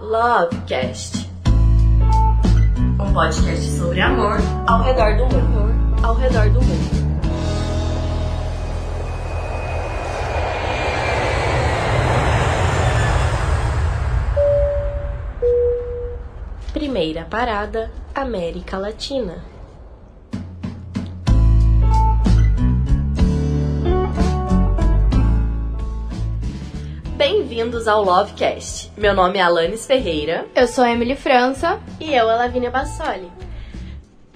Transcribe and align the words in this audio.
Lovecast. 0.00 1.26
Um 3.00 3.12
podcast 3.14 3.64
sobre 3.78 4.00
amor 4.00 4.36
ao 4.66 4.82
redor 4.82 5.16
do 5.16 5.24
mundo. 5.24 6.04
Ao 6.04 6.14
redor 6.14 6.50
do 6.50 6.60
mundo. 6.60 7.06
Primeira 16.74 17.24
parada, 17.24 17.90
América 18.14 18.76
Latina. 18.76 19.55
Bem-vindos 27.28 27.88
ao 27.88 28.04
Lovecast. 28.04 28.92
Meu 28.96 29.12
nome 29.12 29.38
é 29.38 29.42
Alanis 29.42 29.84
Ferreira. 29.84 30.46
Eu 30.54 30.68
sou 30.68 30.86
Emily 30.86 31.16
França. 31.16 31.80
E 31.98 32.14
eu, 32.14 32.24
Lavínia 32.24 32.70
Bassoli. 32.70 33.28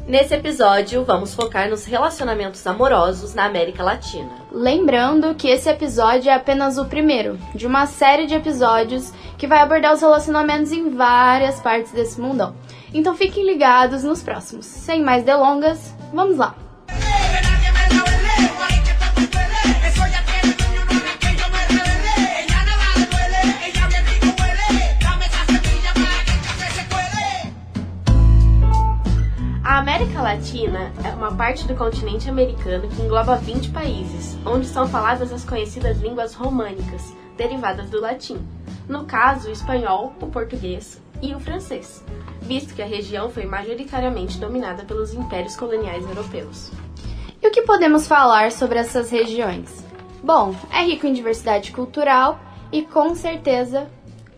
Nesse 0.09 0.35
episódio, 0.35 1.05
vamos 1.05 1.33
focar 1.33 1.71
nos 1.71 1.85
relacionamentos 1.85 2.67
amorosos 2.67 3.33
na 3.33 3.45
América 3.45 3.85
Latina. 3.85 4.29
Lembrando 4.51 5.37
que 5.37 5.47
esse 5.47 5.69
episódio 5.71 6.31
é 6.31 6.35
apenas 6.35 6.79
o 6.79 6.87
primeiro 6.87 7.39
de 7.55 7.65
uma 7.65 7.87
série 7.87 8.27
de 8.27 8.35
episódios 8.35 9.13
que 9.39 9.47
vai 9.47 9.61
abordar 9.61 9.95
os 9.95 10.01
relacionamentos 10.01 10.73
em 10.73 10.91
várias 10.91 11.61
partes 11.61 11.93
desse 11.93 12.21
mundão. 12.21 12.57
Então 12.93 13.15
fiquem 13.15 13.47
ligados 13.47 14.03
nos 14.03 14.21
próximos. 14.21 14.67
Sem 14.67 15.01
mais 15.01 15.23
delongas, 15.23 15.95
vamos 16.13 16.39
lá! 16.39 16.70
América 30.21 30.23
Latina 30.23 30.93
é 31.03 31.15
uma 31.15 31.35
parte 31.35 31.67
do 31.67 31.75
continente 31.75 32.29
americano 32.29 32.89
que 32.89 33.01
engloba 33.01 33.37
20 33.37 33.71
países, 33.71 34.37
onde 34.45 34.67
são 34.67 34.87
faladas 34.87 35.33
as 35.33 35.45
conhecidas 35.45 35.99
línguas 35.99 36.35
românicas, 36.35 37.15
derivadas 37.39 37.89
do 37.89 38.01
latim. 38.01 38.39
No 38.87 39.07
caso, 39.07 39.49
o 39.49 39.53
espanhol, 39.53 40.13
o 40.21 40.27
português 40.27 41.01
e 41.23 41.35
o 41.35 41.41
francês, 41.41 42.05
visto 42.43 42.75
que 42.75 42.83
a 42.83 42.87
região 42.87 43.31
foi 43.31 43.47
majoritariamente 43.47 44.39
dominada 44.39 44.85
pelos 44.85 45.15
impérios 45.15 45.57
coloniais 45.57 46.05
europeus. 46.05 46.71
E 47.43 47.49
o 47.49 47.51
que 47.51 47.63
podemos 47.63 48.07
falar 48.07 48.53
sobre 48.53 48.79
essas 48.79 49.11
regiões? 49.11 49.85
Bom, 50.23 50.55
é 50.71 50.83
rico 50.85 51.07
em 51.07 51.15
diversidade 51.15 51.73
cultural 51.73 52.39
e 52.71 52.83
com 52.83 53.15
certeza 53.15 53.89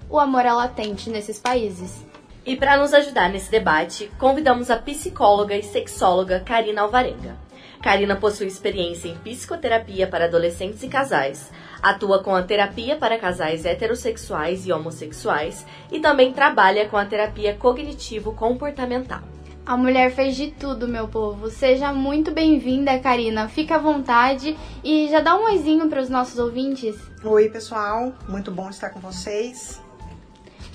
o 0.09 0.19
amor 0.19 0.47
é 0.47 0.53
latente 0.53 1.11
nesses 1.11 1.41
países. 1.41 2.07
E 2.45 2.57
para 2.57 2.77
nos 2.77 2.93
ajudar 2.93 3.31
nesse 3.31 3.51
debate, 3.51 4.11
convidamos 4.19 4.69
a 4.69 4.77
psicóloga 4.77 5.57
e 5.57 5.63
sexóloga 5.63 6.41
Karina 6.41 6.83
Alvarenga. 6.83 7.37
Karina 7.81 8.17
possui 8.17 8.49
experiência 8.49 9.09
em 9.09 9.17
psicoterapia 9.17 10.09
para 10.09 10.25
adolescentes 10.25 10.83
e 10.83 10.89
casais, 10.89 11.51
atua 11.83 12.23
com 12.23 12.35
a 12.35 12.43
terapia 12.43 12.97
para 12.97 13.19
casais 13.19 13.65
heterossexuais 13.65 14.67
e 14.67 14.73
homossexuais 14.73 15.67
e 15.91 15.99
também 15.99 16.33
trabalha 16.33 16.89
com 16.89 16.97
a 16.97 17.05
terapia 17.05 17.57
cognitivo-comportamental. 17.57 19.23
A 19.65 19.77
mulher 19.77 20.13
fez 20.13 20.35
de 20.37 20.51
tudo, 20.51 20.89
meu 20.89 21.07
povo. 21.07 21.49
Seja 21.49 21.93
muito 21.93 22.33
bem-vinda, 22.33 22.99
Karina. 22.99 23.49
Fica 23.49 23.77
à 23.77 23.79
vontade 23.79 24.57
e 24.83 25.09
já 25.09 25.21
dá 25.21 25.37
um 25.37 25.45
oizinho 25.45 25.89
para 25.89 26.01
os 26.01 26.09
nossos 26.09 26.39
ouvintes. 26.39 26.97
Oi, 27.23 27.49
pessoal. 27.49 28.13
Muito 28.29 28.51
bom 28.51 28.69
estar 28.69 28.91
com 28.91 28.99
vocês. 28.99 29.82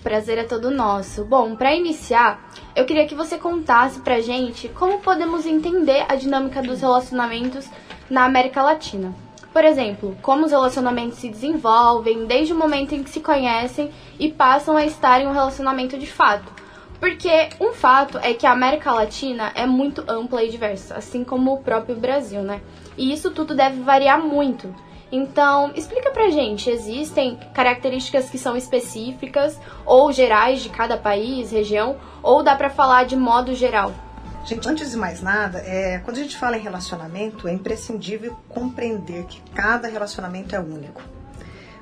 Prazer 0.04 0.38
é 0.38 0.44
todo 0.44 0.72
nosso. 0.72 1.26
Bom, 1.26 1.56
para 1.56 1.76
iniciar, 1.76 2.50
eu 2.76 2.86
queria 2.86 3.08
que 3.08 3.16
você 3.16 3.38
contasse 3.38 4.00
pra 4.00 4.22
gente 4.22 4.70
como 4.70 5.00
podemos 5.00 5.46
entender 5.46 6.06
a 6.08 6.16
dinâmica 6.16 6.62
dos 6.62 6.82
relacionamentos 6.82 7.68
na 8.10 8.24
América 8.24 8.62
Latina. 8.62 9.14
Por 9.52 9.66
exemplo, 9.66 10.16
como 10.22 10.46
os 10.46 10.52
relacionamentos 10.52 11.18
se 11.18 11.30
desenvolvem 11.30 12.26
desde 12.26 12.54
o 12.54 12.56
momento 12.56 12.94
em 12.94 13.04
que 13.04 13.10
se 13.10 13.20
conhecem 13.20 13.92
e 14.20 14.32
passam 14.32 14.78
a 14.78 14.86
estar 14.86 15.20
em 15.20 15.28
um 15.28 15.34
relacionamento 15.34 15.98
de 15.98 16.06
fato. 16.06 16.52
Porque 17.00 17.50
um 17.60 17.74
fato 17.74 18.18
é 18.20 18.34
que 18.34 18.46
a 18.46 18.52
América 18.52 18.92
Latina 18.92 19.52
é 19.56 19.66
muito 19.66 20.04
ampla 20.08 20.44
e 20.44 20.50
diversa, 20.50 20.96
assim 20.96 21.24
como 21.24 21.54
o 21.54 21.62
próprio 21.62 21.96
Brasil, 21.96 22.42
né? 22.42 22.62
E 22.98 23.12
isso 23.12 23.32
tudo 23.32 23.56
deve 23.56 23.82
variar 23.82 24.20
muito. 24.20 24.74
Então, 25.12 25.72
explica 25.74 26.12
pra 26.12 26.30
gente, 26.30 26.70
existem 26.70 27.40
características 27.54 28.30
que 28.30 28.38
são 28.38 28.58
específicas 28.58 29.58
ou 29.86 30.12
gerais 30.12 30.62
de 30.62 30.70
cada 30.70 30.98
país, 30.98 31.52
região, 31.52 31.96
ou 32.22 32.44
dá 32.44 32.56
pra 32.56 32.70
falar 32.70 33.06
de 33.06 33.16
modo 33.16 33.56
geral? 33.56 33.94
Gente, 34.44 34.68
antes 34.68 34.92
de 34.92 34.98
mais 34.98 35.22
nada, 35.22 35.60
é, 35.60 36.00
quando 36.00 36.18
a 36.18 36.22
gente 36.22 36.38
fala 36.38 36.58
em 36.58 36.62
relacionamento, 36.62 37.48
é 37.48 37.54
imprescindível 37.54 38.38
compreender 38.50 39.26
que 39.26 39.42
cada 39.52 39.88
relacionamento 39.88 40.56
é 40.56 40.60
único. 40.60 41.02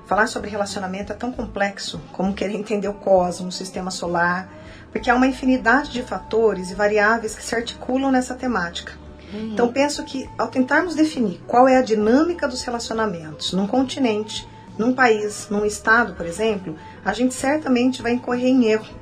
Falar 0.05 0.27
sobre 0.27 0.51
relacionamento 0.51 1.11
é 1.11 1.15
tão 1.15 1.31
complexo 1.31 1.99
como 2.11 2.33
querer 2.33 2.55
entender 2.55 2.87
o 2.87 2.93
cosmos, 2.93 3.55
o 3.55 3.57
sistema 3.57 3.89
solar, 3.89 4.47
porque 4.91 5.09
há 5.09 5.15
uma 5.15 5.27
infinidade 5.27 5.91
de 5.91 6.03
fatores 6.03 6.69
e 6.69 6.75
variáveis 6.75 7.33
que 7.33 7.43
se 7.43 7.55
articulam 7.55 8.11
nessa 8.11 8.35
temática. 8.35 8.93
Uhum. 9.35 9.51
Então 9.53 9.71
penso 9.71 10.03
que 10.03 10.29
ao 10.37 10.47
tentarmos 10.47 10.95
definir 10.95 11.41
qual 11.45 11.67
é 11.67 11.75
a 11.75 11.81
dinâmica 11.81 12.47
dos 12.47 12.61
relacionamentos 12.63 13.51
num 13.53 13.67
continente, 13.67 14.47
num 14.77 14.93
país, 14.93 15.47
num 15.49 15.65
estado, 15.65 16.13
por 16.13 16.25
exemplo, 16.25 16.75
a 17.03 17.13
gente 17.13 17.33
certamente 17.33 18.01
vai 18.01 18.13
incorrer 18.13 18.49
em 18.49 18.65
erro. 18.65 18.93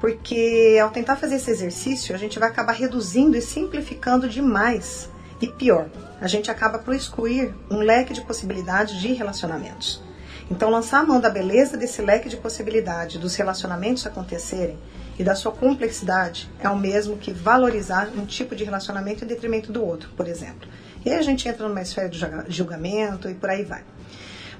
Porque 0.00 0.78
ao 0.82 0.90
tentar 0.90 1.16
fazer 1.16 1.36
esse 1.36 1.50
exercício, 1.50 2.14
a 2.14 2.18
gente 2.18 2.38
vai 2.38 2.48
acabar 2.48 2.72
reduzindo 2.72 3.36
e 3.36 3.40
simplificando 3.40 4.28
demais. 4.28 5.08
E 5.40 5.48
pior, 5.48 5.88
a 6.20 6.26
gente 6.26 6.50
acaba 6.50 6.78
por 6.78 6.94
excluir 6.94 7.54
um 7.70 7.78
leque 7.78 8.12
de 8.12 8.20
possibilidades 8.20 9.00
de 9.00 9.12
relacionamentos. 9.12 10.02
Então, 10.50 10.68
lançar 10.68 11.00
a 11.00 11.04
mão 11.04 11.20
da 11.20 11.30
beleza 11.30 11.76
desse 11.76 12.02
leque 12.02 12.28
de 12.28 12.36
possibilidade 12.36 13.18
dos 13.18 13.34
relacionamentos 13.34 14.06
acontecerem 14.06 14.78
e 15.18 15.24
da 15.24 15.34
sua 15.34 15.52
complexidade 15.52 16.50
é 16.58 16.68
o 16.68 16.76
mesmo 16.76 17.16
que 17.16 17.32
valorizar 17.32 18.08
um 18.16 18.26
tipo 18.26 18.54
de 18.54 18.64
relacionamento 18.64 19.24
em 19.24 19.28
detrimento 19.28 19.72
do 19.72 19.84
outro, 19.84 20.10
por 20.16 20.26
exemplo. 20.26 20.68
E 21.04 21.10
aí 21.10 21.18
a 21.18 21.22
gente 21.22 21.48
entra 21.48 21.68
numa 21.68 21.82
esfera 21.82 22.08
de 22.08 22.18
julgamento 22.48 23.28
e 23.28 23.34
por 23.34 23.50
aí 23.50 23.64
vai. 23.64 23.84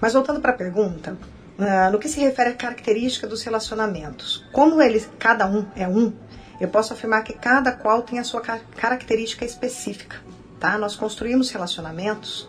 Mas 0.01 0.13
voltando 0.13 0.41
para 0.41 0.53
a 0.53 0.57
pergunta, 0.57 1.17
uh, 1.59 1.91
no 1.91 1.99
que 1.99 2.09
se 2.09 2.21
refere 2.21 2.51
à 2.51 2.55
característica 2.55 3.27
dos 3.27 3.43
relacionamentos, 3.43 4.45
como 4.53 4.81
eles, 4.81 5.09
cada 5.19 5.47
um 5.47 5.67
é 5.75 5.89
um, 5.89 6.13
eu 6.61 6.69
posso 6.69 6.93
afirmar 6.93 7.25
que 7.25 7.33
cada 7.33 7.73
qual 7.73 8.03
tem 8.03 8.19
a 8.19 8.25
sua 8.25 8.41
característica 8.41 9.45
específica. 9.45 10.19
Tá? 10.61 10.79
Nós 10.79 10.95
construímos 10.95 11.51
relacionamentos 11.51 12.49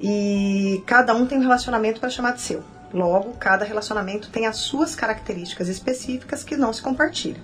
e 0.00 0.82
cada 0.86 1.14
um 1.14 1.26
tem 1.26 1.38
um 1.38 1.42
relacionamento 1.42 2.00
para 2.00 2.10
chamar 2.10 2.32
de 2.32 2.40
seu. 2.40 2.64
Logo, 2.92 3.34
cada 3.34 3.64
relacionamento 3.64 4.30
tem 4.30 4.46
as 4.46 4.56
suas 4.56 4.94
características 4.94 5.68
específicas 5.68 6.42
que 6.42 6.56
não 6.56 6.72
se 6.72 6.82
compartilham. 6.82 7.42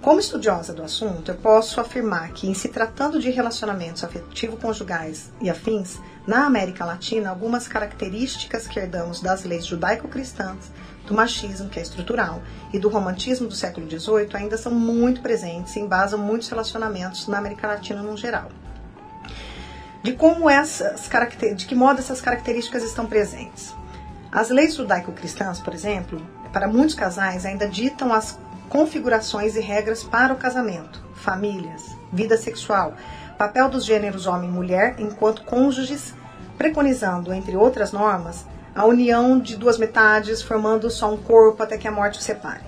Como 0.00 0.20
estudiosa 0.20 0.72
do 0.72 0.82
assunto, 0.82 1.30
eu 1.30 1.36
posso 1.36 1.80
afirmar 1.80 2.30
que, 2.32 2.48
em 2.48 2.54
se 2.54 2.68
tratando 2.68 3.18
de 3.18 3.30
relacionamentos 3.30 4.04
afetivo-conjugais 4.04 5.30
e 5.40 5.48
afins, 5.48 5.98
na 6.26 6.46
América 6.46 6.84
Latina, 6.84 7.30
algumas 7.30 7.66
características 7.66 8.66
que 8.66 8.78
herdamos 8.78 9.20
das 9.20 9.44
leis 9.44 9.64
judaico-cristãs, 9.64 10.70
do 11.06 11.14
machismo, 11.14 11.68
que 11.68 11.78
é 11.78 11.82
estrutural, 11.82 12.42
e 12.72 12.78
do 12.78 12.88
romantismo 12.88 13.48
do 13.48 13.54
século 13.54 13.88
XVIII 13.88 14.28
ainda 14.34 14.58
são 14.58 14.72
muito 14.72 15.22
presentes 15.22 15.76
e 15.76 15.80
embasam 15.80 16.18
muitos 16.18 16.48
relacionamentos 16.48 17.26
na 17.28 17.38
América 17.38 17.66
Latina 17.68 18.02
no 18.02 18.16
geral 18.16 18.48
de 20.06 20.12
como 20.12 20.48
essas 20.48 21.10
de 21.56 21.66
que 21.66 21.74
modo 21.74 21.98
essas 21.98 22.20
características 22.20 22.84
estão 22.84 23.06
presentes. 23.06 23.74
As 24.36 24.50
leis 24.50 24.74
judaico-cristãs, 24.74 25.60
por 25.60 25.72
exemplo, 25.72 26.20
para 26.52 26.68
muitos 26.68 26.94
casais 26.94 27.46
ainda 27.46 27.66
ditam 27.66 28.12
as 28.12 28.38
configurações 28.68 29.56
e 29.56 29.60
regras 29.60 30.04
para 30.04 30.34
o 30.34 30.36
casamento, 30.36 31.02
famílias, 31.14 31.96
vida 32.12 32.36
sexual, 32.36 32.92
papel 33.38 33.70
dos 33.70 33.86
gêneros 33.86 34.26
homem 34.26 34.50
e 34.50 34.52
mulher 34.52 34.96
enquanto 34.98 35.42
cônjuges, 35.42 36.12
preconizando, 36.58 37.32
entre 37.32 37.56
outras 37.56 37.92
normas, 37.92 38.44
a 38.74 38.84
união 38.84 39.40
de 39.40 39.56
duas 39.56 39.78
metades 39.78 40.42
formando 40.42 40.90
só 40.90 41.10
um 41.10 41.16
corpo 41.16 41.62
até 41.62 41.78
que 41.78 41.88
a 41.88 41.90
morte 41.90 42.18
os 42.18 42.24
separe. 42.26 42.60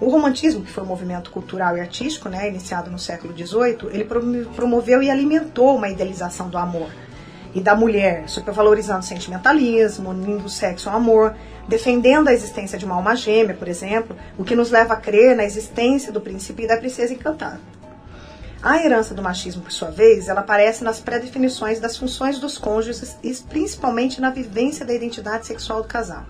O 0.00 0.10
romantismo, 0.10 0.64
que 0.64 0.72
foi 0.72 0.82
um 0.82 0.88
movimento 0.88 1.30
cultural 1.30 1.76
e 1.76 1.80
artístico, 1.80 2.28
né, 2.28 2.48
iniciado 2.48 2.90
no 2.90 2.98
século 2.98 3.32
XVIII, 3.32 3.90
ele 3.92 4.04
promoveu 4.56 5.00
e 5.00 5.08
alimentou 5.08 5.76
uma 5.76 5.88
idealização 5.88 6.48
do 6.48 6.58
amor 6.58 6.90
e 7.56 7.60
da 7.62 7.74
mulher, 7.74 8.28
supervalorizando 8.28 9.00
o 9.00 9.02
sentimentalismo, 9.02 10.10
unindo 10.10 10.44
o 10.44 10.50
sexo 10.50 10.90
ao 10.90 10.96
amor, 10.96 11.34
defendendo 11.66 12.28
a 12.28 12.34
existência 12.34 12.76
de 12.76 12.84
uma 12.84 12.96
alma 12.96 13.16
gêmea, 13.16 13.56
por 13.56 13.66
exemplo, 13.66 14.14
o 14.36 14.44
que 14.44 14.54
nos 14.54 14.70
leva 14.70 14.92
a 14.92 14.96
crer 14.98 15.34
na 15.34 15.42
existência 15.42 16.12
do 16.12 16.20
príncipe 16.20 16.64
e 16.64 16.68
da 16.68 16.76
princesa 16.76 17.14
encantada. 17.14 17.58
A 18.62 18.76
herança 18.84 19.14
do 19.14 19.22
machismo, 19.22 19.62
por 19.62 19.72
sua 19.72 19.90
vez, 19.90 20.28
ela 20.28 20.40
aparece 20.40 20.84
nas 20.84 21.00
pré-definições 21.00 21.80
das 21.80 21.96
funções 21.96 22.38
dos 22.38 22.58
cônjuges 22.58 23.16
e 23.22 23.34
principalmente 23.48 24.20
na 24.20 24.28
vivência 24.28 24.84
da 24.84 24.92
identidade 24.92 25.46
sexual 25.46 25.80
do 25.80 25.88
casal. 25.88 26.26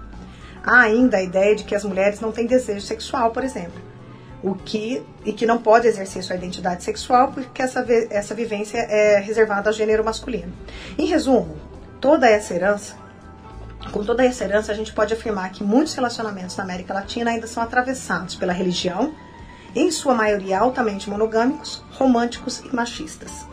Há 0.63 0.83
ainda 0.83 1.17
a 1.17 1.23
ideia 1.23 1.57
de 1.57 1.65
que 1.65 1.75
as 1.75 1.83
mulheres 1.83 2.21
não 2.21 2.31
têm 2.31 2.47
desejo 2.47 2.87
sexual, 2.87 3.33
por 3.33 3.43
exemplo, 3.43 3.83
o 4.47 4.55
que 4.55 5.03
e 5.25 5.33
que 5.33 5.45
não 5.45 5.59
pode 5.59 5.89
exercer 5.89 6.23
sua 6.23 6.37
identidade 6.37 6.85
sexual 6.85 7.33
porque 7.33 7.61
essa, 7.61 7.85
essa 8.11 8.33
vivência 8.33 8.79
é 8.79 9.19
reservada 9.19 9.69
ao 9.69 9.73
gênero 9.73 10.05
masculino. 10.05 10.53
Em 10.97 11.07
resumo, 11.07 11.57
toda 12.01 12.31
essa 12.31 12.55
herança, 12.55 12.95
com 13.91 14.05
toda 14.05 14.25
essa 14.25 14.45
herança, 14.45 14.71
a 14.71 14.75
gente 14.75 14.93
pode 14.93 15.13
afirmar 15.13 15.51
que 15.51 15.65
muitos 15.65 15.95
relacionamentos 15.95 16.57
na 16.57 16.63
América 16.63 16.95
Latina 16.95 17.33
ainda 17.33 17.49
são 17.49 17.61
atravessados 17.61 18.37
pela 18.37 18.53
religião, 18.53 19.13
em 19.75 19.91
sua 19.91 20.15
maioria 20.15 20.61
altamente 20.61 21.11
monogâmicos, 21.11 21.83
românticos 21.91 22.61
e 22.61 22.75
machistas 22.75 23.47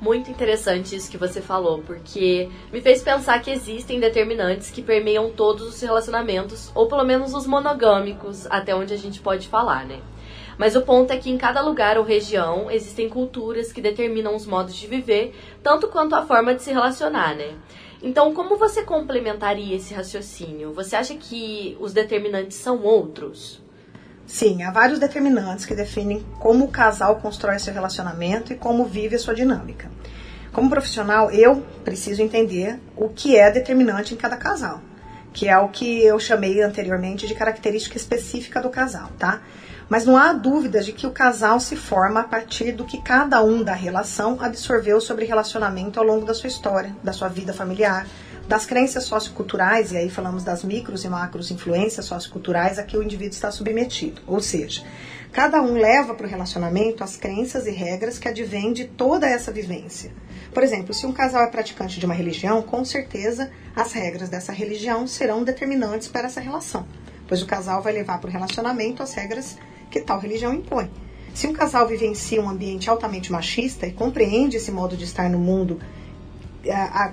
muito 0.00 0.30
interessante 0.30 0.94
isso 0.94 1.10
que 1.10 1.18
você 1.18 1.40
falou, 1.40 1.82
porque 1.82 2.48
me 2.72 2.80
fez 2.80 3.02
pensar 3.02 3.40
que 3.40 3.50
existem 3.50 3.98
determinantes 3.98 4.70
que 4.70 4.82
permeiam 4.82 5.30
todos 5.30 5.66
os 5.66 5.80
relacionamentos, 5.80 6.70
ou 6.74 6.86
pelo 6.86 7.04
menos 7.04 7.34
os 7.34 7.46
monogâmicos, 7.46 8.46
até 8.46 8.74
onde 8.74 8.94
a 8.94 8.96
gente 8.96 9.20
pode 9.20 9.48
falar, 9.48 9.84
né? 9.84 10.00
Mas 10.56 10.74
o 10.74 10.82
ponto 10.82 11.12
é 11.12 11.16
que 11.16 11.30
em 11.30 11.38
cada 11.38 11.60
lugar 11.60 11.96
ou 11.98 12.04
região 12.04 12.70
existem 12.70 13.08
culturas 13.08 13.72
que 13.72 13.80
determinam 13.80 14.34
os 14.34 14.44
modos 14.44 14.74
de 14.74 14.86
viver, 14.86 15.34
tanto 15.62 15.88
quanto 15.88 16.14
a 16.14 16.26
forma 16.26 16.54
de 16.54 16.62
se 16.62 16.72
relacionar, 16.72 17.34
né? 17.36 17.54
Então, 18.02 18.32
como 18.32 18.56
você 18.56 18.82
complementaria 18.82 19.76
esse 19.76 19.92
raciocínio? 19.94 20.72
Você 20.72 20.94
acha 20.94 21.14
que 21.16 21.76
os 21.80 21.92
determinantes 21.92 22.56
são 22.56 22.82
outros? 22.82 23.60
Sim, 24.28 24.62
há 24.62 24.70
vários 24.70 24.98
determinantes 24.98 25.64
que 25.64 25.74
definem 25.74 26.22
como 26.38 26.66
o 26.66 26.70
casal 26.70 27.16
constrói 27.16 27.58
seu 27.58 27.72
relacionamento 27.72 28.52
e 28.52 28.56
como 28.56 28.84
vive 28.84 29.16
a 29.16 29.18
sua 29.18 29.34
dinâmica. 29.34 29.90
Como 30.52 30.68
profissional, 30.68 31.30
eu 31.30 31.64
preciso 31.82 32.20
entender 32.20 32.78
o 32.94 33.08
que 33.08 33.38
é 33.38 33.50
determinante 33.50 34.12
em 34.12 34.18
cada 34.18 34.36
casal, 34.36 34.82
que 35.32 35.48
é 35.48 35.56
o 35.56 35.70
que 35.70 36.04
eu 36.04 36.20
chamei 36.20 36.60
anteriormente 36.60 37.26
de 37.26 37.34
característica 37.34 37.96
específica 37.96 38.60
do 38.60 38.68
casal, 38.68 39.08
tá? 39.18 39.40
Mas 39.88 40.04
não 40.04 40.14
há 40.14 40.34
dúvida 40.34 40.82
de 40.82 40.92
que 40.92 41.06
o 41.06 41.10
casal 41.10 41.58
se 41.58 41.74
forma 41.74 42.20
a 42.20 42.24
partir 42.24 42.72
do 42.72 42.84
que 42.84 43.00
cada 43.00 43.42
um 43.42 43.62
da 43.62 43.72
relação 43.72 44.36
absorveu 44.42 45.00
sobre 45.00 45.24
relacionamento 45.24 45.98
ao 45.98 46.04
longo 46.04 46.26
da 46.26 46.34
sua 46.34 46.48
história, 46.48 46.94
da 47.02 47.14
sua 47.14 47.28
vida 47.28 47.54
familiar, 47.54 48.06
das 48.48 48.64
crenças 48.64 49.04
socioculturais, 49.04 49.92
e 49.92 49.98
aí 49.98 50.08
falamos 50.08 50.42
das 50.42 50.64
micros 50.64 51.04
e 51.04 51.08
macros 51.08 51.50
influências 51.50 52.06
socioculturais 52.06 52.78
a 52.78 52.82
que 52.82 52.96
o 52.96 53.02
indivíduo 53.02 53.34
está 53.34 53.50
submetido. 53.50 54.22
Ou 54.26 54.40
seja, 54.40 54.82
cada 55.30 55.60
um 55.60 55.74
leva 55.74 56.14
para 56.14 56.26
o 56.26 56.30
relacionamento 56.30 57.04
as 57.04 57.14
crenças 57.14 57.66
e 57.66 57.70
regras 57.70 58.18
que 58.18 58.26
advêm 58.26 58.72
de 58.72 58.86
toda 58.86 59.28
essa 59.28 59.52
vivência. 59.52 60.10
Por 60.54 60.62
exemplo, 60.62 60.94
se 60.94 61.04
um 61.04 61.12
casal 61.12 61.42
é 61.42 61.46
praticante 61.48 62.00
de 62.00 62.06
uma 62.06 62.14
religião, 62.14 62.62
com 62.62 62.82
certeza 62.86 63.50
as 63.76 63.92
regras 63.92 64.30
dessa 64.30 64.50
religião 64.50 65.06
serão 65.06 65.44
determinantes 65.44 66.08
para 66.08 66.26
essa 66.26 66.40
relação, 66.40 66.86
pois 67.28 67.42
o 67.42 67.46
casal 67.46 67.82
vai 67.82 67.92
levar 67.92 68.18
para 68.18 68.30
o 68.30 68.32
relacionamento 68.32 69.02
as 69.02 69.12
regras 69.12 69.58
que 69.90 70.00
tal 70.00 70.18
religião 70.18 70.54
impõe. 70.54 70.90
Se 71.34 71.46
um 71.46 71.52
casal 71.52 71.86
vivencia 71.86 72.40
um 72.40 72.48
ambiente 72.48 72.88
altamente 72.88 73.30
machista 73.30 73.86
e 73.86 73.92
compreende 73.92 74.56
esse 74.56 74.72
modo 74.72 74.96
de 74.96 75.04
estar 75.04 75.28
no 75.28 75.38
mundo 75.38 75.78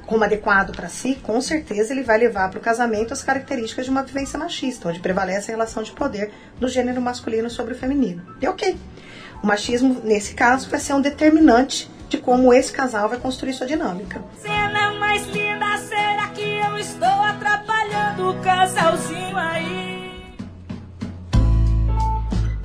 como 0.05 0.23
adequado 0.23 0.75
para 0.75 0.89
si, 0.89 1.15
com 1.15 1.39
certeza 1.41 1.93
ele 1.93 2.03
vai 2.03 2.17
levar 2.17 2.49
para 2.49 2.59
o 2.59 2.61
casamento 2.61 3.13
as 3.13 3.23
características 3.23 3.85
de 3.85 3.91
uma 3.91 4.03
vivência 4.03 4.37
machista, 4.37 4.89
onde 4.89 4.99
prevalece 4.99 5.51
a 5.51 5.55
relação 5.55 5.83
de 5.83 5.91
poder 5.91 6.31
do 6.59 6.67
gênero 6.67 7.01
masculino 7.01 7.49
sobre 7.49 7.73
o 7.73 7.77
feminino. 7.77 8.21
E 8.41 8.47
ok. 8.47 8.77
O 9.41 9.47
machismo, 9.47 10.01
nesse 10.03 10.33
caso, 10.33 10.69
vai 10.69 10.79
ser 10.79 10.93
um 10.93 11.01
determinante 11.01 11.89
de 12.09 12.17
como 12.17 12.53
esse 12.53 12.71
casal 12.71 13.09
vai 13.09 13.19
construir 13.19 13.53
sua 13.53 13.67
dinâmica. 13.67 14.21
Cena 14.41 14.93
mais 14.93 15.25
linda, 15.27 15.77
será 15.77 16.27
que 16.29 16.41
eu 16.41 16.77
estou 16.77 17.07
atrapalhando 17.07 18.29
o 18.29 18.41
casalzinho 18.41 19.37
aí? 19.37 20.35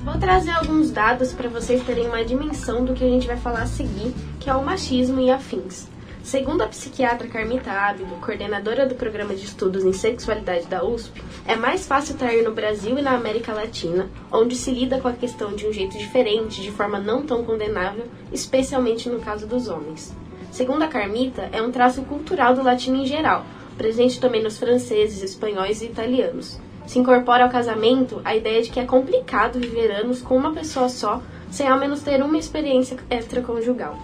Vou 0.03 0.17
trazer 0.19 0.51
alguns 0.51 0.91
dados 0.91 1.33
para 1.33 1.49
vocês 1.49 1.83
terem 1.83 2.07
uma 2.07 2.23
dimensão 2.23 2.83
do 2.83 2.93
que 2.93 3.03
a 3.03 3.09
gente 3.09 3.27
vai 3.27 3.37
falar 3.37 3.63
a 3.63 3.67
seguir, 3.67 4.13
que 4.39 4.49
é 4.49 4.53
o 4.53 4.63
machismo 4.63 5.19
e 5.19 5.31
afins. 5.31 5.87
Segundo 6.23 6.61
a 6.61 6.67
psiquiatra 6.67 7.27
Carmita 7.27 7.71
Ábido, 7.71 8.15
coordenadora 8.21 8.85
do 8.85 8.93
programa 8.93 9.33
de 9.33 9.43
estudos 9.43 9.83
em 9.83 9.91
sexualidade 9.91 10.67
da 10.67 10.85
USP, 10.85 11.21
é 11.47 11.55
mais 11.55 11.87
fácil 11.87 12.15
trair 12.15 12.43
no 12.43 12.53
Brasil 12.53 12.97
e 12.97 13.01
na 13.01 13.15
América 13.15 13.51
Latina, 13.51 14.07
onde 14.31 14.55
se 14.55 14.71
lida 14.71 14.99
com 14.99 15.07
a 15.07 15.13
questão 15.13 15.53
de 15.53 15.65
um 15.65 15.73
jeito 15.73 15.97
diferente, 15.97 16.61
de 16.61 16.71
forma 16.71 16.99
não 16.99 17.25
tão 17.25 17.43
condenável, 17.43 18.05
especialmente 18.31 19.09
no 19.09 19.19
caso 19.19 19.47
dos 19.47 19.67
homens. 19.67 20.15
Segundo 20.51 20.83
a 20.83 20.87
Carmita, 20.87 21.49
é 21.51 21.61
um 21.61 21.71
traço 21.71 22.03
cultural 22.03 22.53
do 22.53 22.63
latino 22.63 22.97
em 22.97 23.05
geral, 23.05 23.43
presente 23.75 24.19
também 24.19 24.43
nos 24.43 24.59
franceses, 24.59 25.23
espanhóis 25.23 25.81
e 25.81 25.85
italianos. 25.85 26.59
Se 26.85 26.99
incorpora 26.99 27.45
ao 27.45 27.49
casamento 27.49 28.21
a 28.23 28.35
ideia 28.35 28.61
de 28.61 28.69
que 28.69 28.79
é 28.79 28.85
complicado 28.85 29.59
viver 29.59 29.89
anos 29.91 30.21
com 30.21 30.37
uma 30.37 30.53
pessoa 30.53 30.87
só, 30.87 31.21
sem 31.49 31.67
ao 31.67 31.79
menos 31.79 32.01
ter 32.01 32.21
uma 32.21 32.37
experiência 32.37 32.97
extraconjugal. 33.09 33.97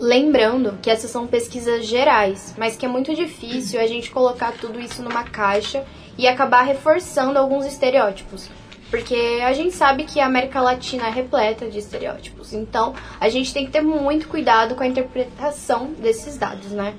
Lembrando 0.00 0.78
que 0.80 0.88
essas 0.88 1.10
são 1.10 1.26
pesquisas 1.26 1.84
gerais, 1.84 2.54
mas 2.56 2.74
que 2.74 2.86
é 2.86 2.88
muito 2.88 3.14
difícil 3.14 3.78
a 3.78 3.86
gente 3.86 4.10
colocar 4.10 4.52
tudo 4.52 4.80
isso 4.80 5.02
numa 5.02 5.24
caixa 5.24 5.84
e 6.16 6.26
acabar 6.26 6.62
reforçando 6.62 7.38
alguns 7.38 7.66
estereótipos. 7.66 8.48
Porque 8.88 9.40
a 9.44 9.52
gente 9.52 9.74
sabe 9.74 10.04
que 10.04 10.18
a 10.18 10.24
América 10.24 10.62
Latina 10.62 11.06
é 11.06 11.10
repleta 11.10 11.68
de 11.68 11.78
estereótipos. 11.78 12.54
Então, 12.54 12.94
a 13.20 13.28
gente 13.28 13.52
tem 13.52 13.66
que 13.66 13.72
ter 13.72 13.82
muito 13.82 14.26
cuidado 14.26 14.74
com 14.74 14.82
a 14.82 14.86
interpretação 14.86 15.92
desses 15.92 16.38
dados, 16.38 16.72
né? 16.72 16.94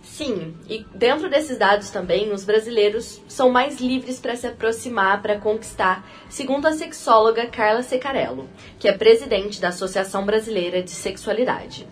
Sim, 0.00 0.54
e 0.68 0.86
dentro 0.94 1.28
desses 1.28 1.58
dados 1.58 1.90
também, 1.90 2.30
os 2.32 2.44
brasileiros 2.44 3.20
são 3.26 3.50
mais 3.50 3.80
livres 3.80 4.20
para 4.20 4.36
se 4.36 4.46
aproximar, 4.46 5.20
para 5.20 5.38
conquistar, 5.38 6.08
segundo 6.28 6.66
a 6.66 6.72
sexóloga 6.72 7.46
Carla 7.46 7.82
Secarello, 7.82 8.48
que 8.78 8.86
é 8.86 8.92
presidente 8.92 9.60
da 9.60 9.68
Associação 9.68 10.24
Brasileira 10.24 10.82
de 10.82 10.90
Sexualidade. 10.90 11.88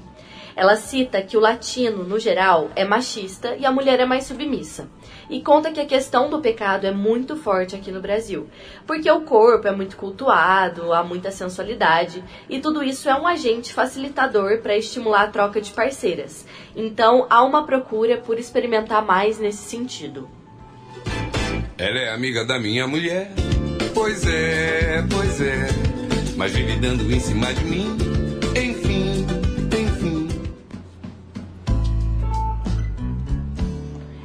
Ela 0.60 0.76
cita 0.76 1.22
que 1.22 1.38
o 1.38 1.40
latino, 1.40 2.04
no 2.04 2.18
geral, 2.18 2.70
é 2.76 2.84
machista 2.84 3.56
e 3.56 3.64
a 3.64 3.72
mulher 3.72 3.98
é 3.98 4.04
mais 4.04 4.24
submissa. 4.24 4.90
E 5.30 5.40
conta 5.40 5.72
que 5.72 5.80
a 5.80 5.86
questão 5.86 6.28
do 6.28 6.38
pecado 6.38 6.86
é 6.86 6.90
muito 6.90 7.34
forte 7.34 7.74
aqui 7.74 7.90
no 7.90 7.98
Brasil, 7.98 8.46
porque 8.86 9.10
o 9.10 9.22
corpo 9.22 9.66
é 9.66 9.72
muito 9.74 9.96
cultuado, 9.96 10.92
há 10.92 11.02
muita 11.02 11.30
sensualidade, 11.30 12.22
e 12.46 12.60
tudo 12.60 12.82
isso 12.82 13.08
é 13.08 13.14
um 13.14 13.26
agente 13.26 13.72
facilitador 13.72 14.58
para 14.58 14.76
estimular 14.76 15.22
a 15.22 15.28
troca 15.28 15.62
de 15.62 15.70
parceiras. 15.70 16.44
Então 16.76 17.26
há 17.30 17.42
uma 17.42 17.64
procura 17.64 18.18
por 18.18 18.38
experimentar 18.38 19.02
mais 19.02 19.38
nesse 19.38 19.62
sentido. 19.62 20.28
Ela 21.78 22.00
é 22.00 22.12
amiga 22.12 22.44
da 22.44 22.58
minha 22.58 22.86
mulher. 22.86 23.32
Pois 23.94 24.26
é, 24.26 25.02
pois 25.10 25.40
é. 25.40 25.68
Mas 26.36 26.52
vive 26.52 26.76
dando 26.76 27.10
em 27.10 27.18
cima 27.18 27.50
de 27.54 27.64
mim. 27.64 28.19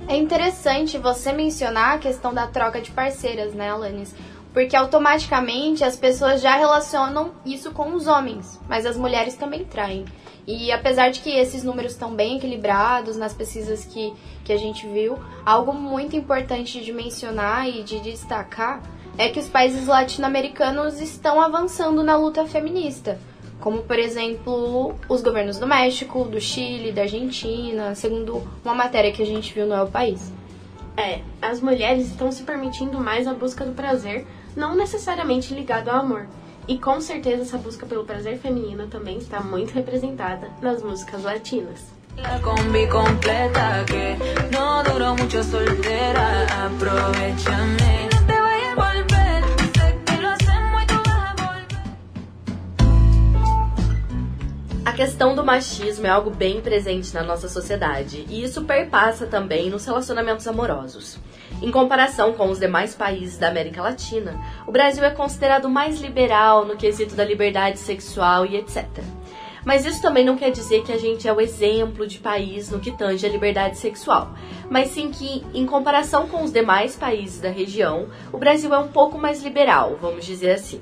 É 0.07 0.15
interessante 0.15 1.00
você 1.00 1.33
mencionar 1.33 1.95
a 1.95 1.97
questão 1.97 2.31
da 2.31 2.45
troca 2.45 2.79
de 2.79 2.91
parceiras, 2.91 3.55
né, 3.55 3.71
Alanis? 3.71 4.13
Porque 4.53 4.75
automaticamente 4.75 5.83
as 5.83 5.95
pessoas 5.95 6.41
já 6.41 6.55
relacionam 6.55 7.31
isso 7.43 7.71
com 7.71 7.93
os 7.93 8.05
homens, 8.05 8.59
mas 8.69 8.85
as 8.85 8.95
mulheres 8.95 9.35
também 9.35 9.65
traem. 9.65 10.05
E 10.45 10.71
apesar 10.71 11.09
de 11.09 11.21
que 11.21 11.31
esses 11.31 11.63
números 11.63 11.93
estão 11.93 12.13
bem 12.13 12.38
equilibrados 12.38 13.17
nas 13.17 13.33
pesquisas 13.33 13.83
que, 13.83 14.13
que 14.43 14.53
a 14.53 14.57
gente 14.57 14.88
viu, 14.88 15.17
algo 15.43 15.74
muito 15.74 16.15
importante 16.15 16.81
de 16.81 16.93
mencionar 16.93 17.67
e 17.67 17.81
de 17.81 18.00
destacar 18.00 18.83
é 19.17 19.29
que 19.29 19.39
os 19.39 19.50
países 19.50 19.88
latino-americanos 19.88 21.01
estão 21.01 21.41
avançando 21.41 22.03
na 22.03 22.15
luta 22.15 22.45
feminista 22.45 23.17
como 23.59 23.83
por 23.83 23.97
exemplo 23.97 24.95
os 25.07 25.21
governos 25.21 25.57
do 25.57 25.67
México, 25.67 26.24
do 26.25 26.39
Chile, 26.39 26.91
da 26.91 27.03
Argentina, 27.03 27.95
segundo 27.95 28.43
uma 28.63 28.75
matéria 28.75 29.12
que 29.12 29.21
a 29.21 29.25
gente 29.25 29.53
viu 29.53 29.65
no 29.65 29.74
El 29.74 29.88
País. 29.88 30.31
É, 30.97 31.19
as 31.41 31.59
mulheres 31.59 32.07
estão 32.07 32.31
se 32.31 32.43
permitindo 32.43 33.00
mais 33.00 33.27
a 33.27 33.33
busca 33.33 33.65
do 33.65 33.74
prazer, 33.74 34.25
não 34.55 34.75
necessariamente 34.75 35.53
ligado 35.53 35.89
ao 35.89 36.00
amor. 36.00 36.27
E 36.67 36.79
com 36.79 37.00
certeza 37.00 37.43
essa 37.43 37.57
busca 37.57 37.85
pelo 37.85 38.05
prazer 38.05 38.39
feminino 38.39 38.88
também 38.88 39.17
está 39.17 39.39
muito 39.39 39.74
representada 39.74 40.50
nas 40.62 40.81
músicas 40.81 41.24
latinas. 41.24 41.95
La 42.17 42.39
combi 42.39 42.88
completa 42.88 43.83
que 43.85 44.15
no 44.55 44.83
duró 44.83 45.15
mucho 45.15 45.43
soltera, 45.43 46.47
aprovechame. 46.65 47.84
Questão 54.95 55.35
do 55.35 55.43
machismo 55.43 56.07
é 56.07 56.09
algo 56.09 56.29
bem 56.29 56.61
presente 56.61 57.13
na 57.13 57.21
nossa 57.21 57.49
sociedade 57.49 58.25
e 58.29 58.41
isso 58.41 58.63
perpassa 58.63 59.27
também 59.27 59.69
nos 59.69 59.85
relacionamentos 59.85 60.47
amorosos. 60.47 61.19
Em 61.61 61.69
comparação 61.69 62.31
com 62.31 62.49
os 62.49 62.59
demais 62.59 62.95
países 62.95 63.37
da 63.37 63.49
América 63.49 63.81
Latina, 63.81 64.39
o 64.65 64.71
Brasil 64.71 65.03
é 65.03 65.09
considerado 65.09 65.69
mais 65.69 65.99
liberal 65.99 66.65
no 66.65 66.77
quesito 66.77 67.13
da 67.13 67.25
liberdade 67.25 67.77
sexual 67.77 68.45
e 68.45 68.55
etc. 68.55 68.85
Mas 69.65 69.85
isso 69.85 70.01
também 70.01 70.23
não 70.23 70.37
quer 70.37 70.51
dizer 70.51 70.83
que 70.83 70.93
a 70.93 70.97
gente 70.97 71.27
é 71.27 71.33
o 71.33 71.41
exemplo 71.41 72.07
de 72.07 72.19
país 72.19 72.69
no 72.71 72.79
que 72.79 72.91
tange 72.91 73.25
a 73.25 73.29
liberdade 73.29 73.77
sexual, 73.77 74.33
mas 74.69 74.91
sim 74.91 75.11
que, 75.11 75.43
em 75.53 75.65
comparação 75.65 76.27
com 76.29 76.41
os 76.41 76.53
demais 76.53 76.95
países 76.95 77.41
da 77.41 77.49
região, 77.49 78.07
o 78.31 78.37
Brasil 78.37 78.73
é 78.73 78.77
um 78.77 78.87
pouco 78.87 79.17
mais 79.17 79.43
liberal, 79.43 79.97
vamos 79.99 80.25
dizer 80.25 80.51
assim. 80.51 80.79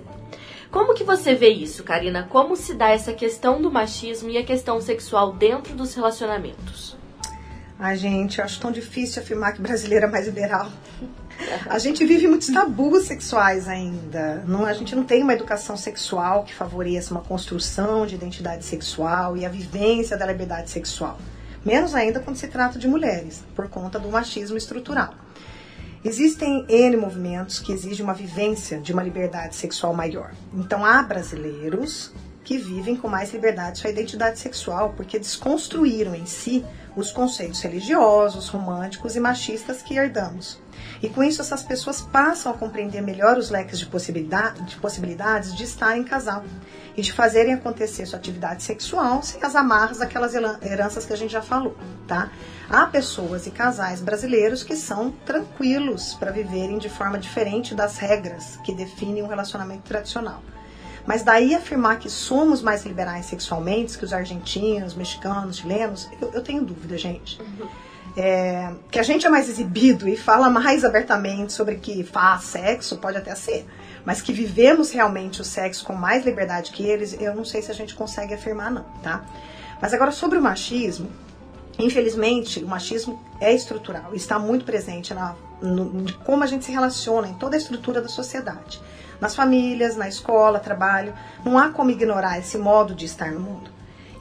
Como 0.73 0.95
que 0.95 1.03
você 1.03 1.35
vê 1.35 1.49
isso, 1.49 1.83
Karina? 1.83 2.23
Como 2.27 2.55
se 2.55 2.73
dá 2.73 2.89
essa 2.89 3.13
questão 3.13 3.61
do 3.61 3.69
machismo 3.69 4.27
e 4.31 4.39
a 4.39 4.43
questão 4.43 4.81
sexual 4.81 5.31
dentro 5.31 5.75
dos 5.75 5.93
relacionamentos? 5.93 6.97
Ai, 7.77 7.95
gente, 7.95 8.39
eu 8.39 8.43
acho 8.43 8.59
tão 8.59 8.71
difícil 8.71 9.21
afirmar 9.21 9.53
que 9.53 9.61
brasileiro 9.61 10.07
é 10.07 10.09
mais 10.09 10.25
liberal. 10.25 10.71
A 11.69 11.77
gente 11.77 12.03
vive 12.03 12.27
muitos 12.27 12.47
tabus 12.47 13.03
sexuais 13.03 13.67
ainda. 13.67 14.43
Não, 14.47 14.65
a 14.65 14.73
gente 14.73 14.95
não 14.95 15.03
tem 15.03 15.21
uma 15.21 15.33
educação 15.33 15.77
sexual 15.77 16.43
que 16.43 16.55
favoreça 16.55 17.13
uma 17.13 17.21
construção 17.21 18.07
de 18.07 18.15
identidade 18.15 18.65
sexual 18.65 19.37
e 19.37 19.45
a 19.45 19.49
vivência 19.49 20.17
da 20.17 20.25
liberdade 20.25 20.71
sexual. 20.71 21.19
Menos 21.63 21.93
ainda 21.93 22.19
quando 22.19 22.37
se 22.37 22.47
trata 22.47 22.79
de 22.79 22.87
mulheres, 22.87 23.43
por 23.55 23.69
conta 23.69 23.99
do 23.99 24.09
machismo 24.09 24.57
estrutural. 24.57 25.13
Existem 26.05 26.65
N 26.67 26.97
movimentos 26.97 27.59
que 27.59 27.71
exigem 27.71 28.03
uma 28.03 28.13
vivência 28.13 28.77
de 28.77 28.91
uma 28.91 29.01
liberdade 29.01 29.55
sexual 29.55 29.93
maior. 29.93 30.33
Então 30.53 30.85
há 30.85 31.01
brasileiros 31.01 32.11
que 32.43 32.57
vivem 32.57 32.95
com 32.95 33.07
mais 33.07 33.31
liberdade 33.31 33.79
sua 33.79 33.89
identidade 33.89 34.37
sexual, 34.37 34.93
porque 34.97 35.17
desconstruíram 35.17 36.13
em 36.13 36.25
si 36.25 36.65
os 36.93 37.09
conceitos 37.09 37.61
religiosos, 37.61 38.49
românticos 38.49 39.15
e 39.15 39.19
machistas 39.19 39.81
que 39.81 39.95
herdamos. 39.95 40.59
E 41.03 41.09
com 41.09 41.21
isso, 41.21 41.41
essas 41.41 41.61
pessoas 41.61 41.99
passam 41.99 42.49
a 42.49 42.55
compreender 42.55 43.01
melhor 43.01 43.37
os 43.37 43.49
leques 43.49 43.77
de, 43.77 43.85
possibilidade, 43.85 44.61
de 44.61 44.77
possibilidades 44.77 45.53
de 45.53 45.65
estar 45.65 45.97
em 45.97 46.03
casal 46.05 46.45
e 46.95 47.01
de 47.01 47.11
fazerem 47.11 47.53
acontecer 47.53 48.05
sua 48.05 48.17
atividade 48.17 48.63
sexual 48.63 49.21
sem 49.21 49.43
as 49.43 49.53
amarras 49.53 49.97
daquelas 49.97 50.33
heranças 50.33 51.05
que 51.05 51.11
a 51.11 51.17
gente 51.17 51.31
já 51.31 51.41
falou, 51.41 51.75
tá? 52.07 52.31
Há 52.69 52.85
pessoas 52.85 53.45
e 53.45 53.51
casais 53.51 53.99
brasileiros 53.99 54.63
que 54.63 54.77
são 54.77 55.11
tranquilos 55.25 56.13
para 56.13 56.31
viverem 56.31 56.77
de 56.77 56.87
forma 56.87 57.19
diferente 57.19 57.75
das 57.75 57.97
regras 57.97 58.57
que 58.63 58.73
definem 58.73 59.23
um 59.23 59.27
relacionamento 59.27 59.83
tradicional. 59.83 60.41
Mas 61.05 61.21
daí 61.21 61.53
afirmar 61.53 61.99
que 61.99 62.09
somos 62.09 62.61
mais 62.61 62.85
liberais 62.85 63.25
sexualmente 63.25 63.97
que 63.97 64.05
os 64.05 64.13
argentinos, 64.13 64.93
mexicanos, 64.93 65.57
chilenos, 65.57 66.09
eu, 66.21 66.31
eu 66.31 66.41
tenho 66.41 66.63
dúvida, 66.63 66.97
gente. 66.97 67.41
Uhum. 67.41 67.67
É, 68.15 68.71
que 68.91 68.99
a 68.99 69.03
gente 69.03 69.25
é 69.25 69.29
mais 69.29 69.49
exibido 69.49 70.07
e 70.07 70.15
fala 70.15 70.49
mais 70.49 70.85
abertamente 70.85 71.51
sobre 71.51 71.75
que 71.77 72.03
faz 72.03 72.43
sexo, 72.43 72.97
pode 72.97 73.17
até 73.17 73.33
ser. 73.33 73.65
Mas 74.05 74.21
que 74.21 74.31
vivemos 74.31 74.91
realmente 74.91 75.41
o 75.41 75.43
sexo 75.43 75.83
com 75.85 75.93
mais 75.93 76.25
liberdade 76.25 76.71
que 76.71 76.83
eles, 76.83 77.19
eu 77.19 77.35
não 77.35 77.43
sei 77.43 77.61
se 77.61 77.71
a 77.71 77.73
gente 77.73 77.95
consegue 77.95 78.33
afirmar, 78.33 78.69
não, 78.69 78.83
tá? 79.01 79.23
Mas 79.81 79.93
agora 79.93 80.11
sobre 80.11 80.37
o 80.37 80.41
machismo, 80.41 81.09
infelizmente, 81.79 82.63
o 82.63 82.67
machismo 82.67 83.19
é 83.39 83.51
estrutural, 83.53 84.13
está 84.13 84.37
muito 84.37 84.63
presente 84.63 85.13
na, 85.13 85.35
no, 85.61 86.05
como 86.23 86.43
a 86.43 86.47
gente 86.47 86.65
se 86.65 86.71
relaciona 86.71 87.27
em 87.27 87.33
toda 87.33 87.55
a 87.55 87.59
estrutura 87.59 88.01
da 88.01 88.09
sociedade 88.09 88.79
nas 89.23 89.35
famílias, 89.35 89.95
na 89.95 90.09
escola, 90.09 90.59
trabalho. 90.59 91.13
Não 91.45 91.57
há 91.57 91.69
como 91.69 91.89
ignorar 91.89 92.37
esse 92.39 92.57
modo 92.57 92.93
de 92.93 93.05
estar 93.05 93.31
no 93.31 93.39
mundo. 93.39 93.71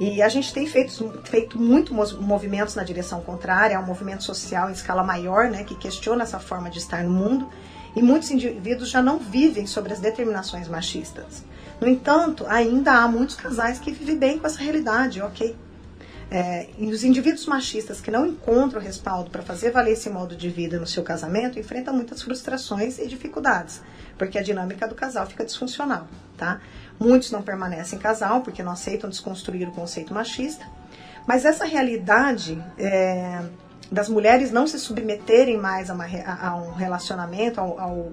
E 0.05 0.21
a 0.21 0.29
gente 0.29 0.53
tem 0.53 0.67
feito, 0.67 1.13
feito 1.23 1.57
muito 1.57 1.95
movimentos 1.95 2.75
na 2.75 2.83
direção 2.83 3.21
contrária, 3.21 3.77
é 3.77 3.79
um 3.79 3.87
movimento 3.87 4.25
social 4.25 4.69
em 4.69 4.73
escala 4.73 5.05
maior, 5.05 5.49
né, 5.49 5.63
que 5.63 5.77
questiona 5.77 6.25
essa 6.25 6.41
forma 6.41 6.69
de 6.69 6.79
estar 6.79 7.05
no 7.05 7.11
mundo, 7.11 7.49
e 7.95 8.03
muitos 8.03 8.29
indivíduos 8.33 8.91
já 8.91 9.01
não 9.01 9.21
vivem 9.21 9.65
sobre 9.65 9.93
as 9.93 10.01
determinações 10.01 10.67
machistas. 10.67 11.45
No 11.81 11.89
entanto, 11.89 12.45
ainda 12.49 12.95
há 12.95 13.07
muitos 13.07 13.37
casais 13.37 13.79
que 13.79 13.93
vivem 13.93 14.19
bem 14.19 14.39
com 14.41 14.47
essa 14.49 14.61
realidade, 14.61 15.23
ok? 15.23 15.55
É, 16.35 16.71
e 16.79 16.87
os 16.87 17.05
indivíduos 17.05 17.45
machistas 17.45 18.01
que 18.01 18.11
não 18.11 18.27
encontram 18.27 18.81
respaldo 18.81 19.29
para 19.29 19.43
fazer 19.43 19.71
valer 19.71 19.93
esse 19.93 20.09
modo 20.09 20.35
de 20.35 20.49
vida 20.49 20.81
no 20.81 20.87
seu 20.87 21.03
casamento 21.03 21.59
enfrentam 21.59 21.93
muitas 21.93 22.23
frustrações 22.23 22.99
e 22.99 23.07
dificuldades, 23.07 23.83
porque 24.17 24.39
a 24.39 24.43
dinâmica 24.43 24.89
do 24.89 24.95
casal 24.95 25.27
fica 25.27 25.45
disfuncional, 25.45 26.09
tá? 26.39 26.59
Muitos 26.99 27.31
não 27.31 27.43
permanecem 27.43 27.99
em 27.99 28.01
casal 28.01 28.41
porque 28.41 28.63
não 28.63 28.73
aceitam 28.73 29.11
desconstruir 29.11 29.69
o 29.69 29.73
conceito 29.73 30.15
machista, 30.15 30.67
mas 31.27 31.45
essa 31.45 31.67
realidade 31.67 32.59
é, 32.79 33.43
das 33.91 34.09
mulheres 34.09 34.51
não 34.51 34.67
se 34.67 34.79
submeterem 34.79 35.59
mais 35.59 35.91
a, 35.91 35.95
uma, 35.95 36.07
a 36.07 36.57
um 36.57 36.73
relacionamento, 36.73 37.61
ao, 37.61 37.79
ao 37.79 38.13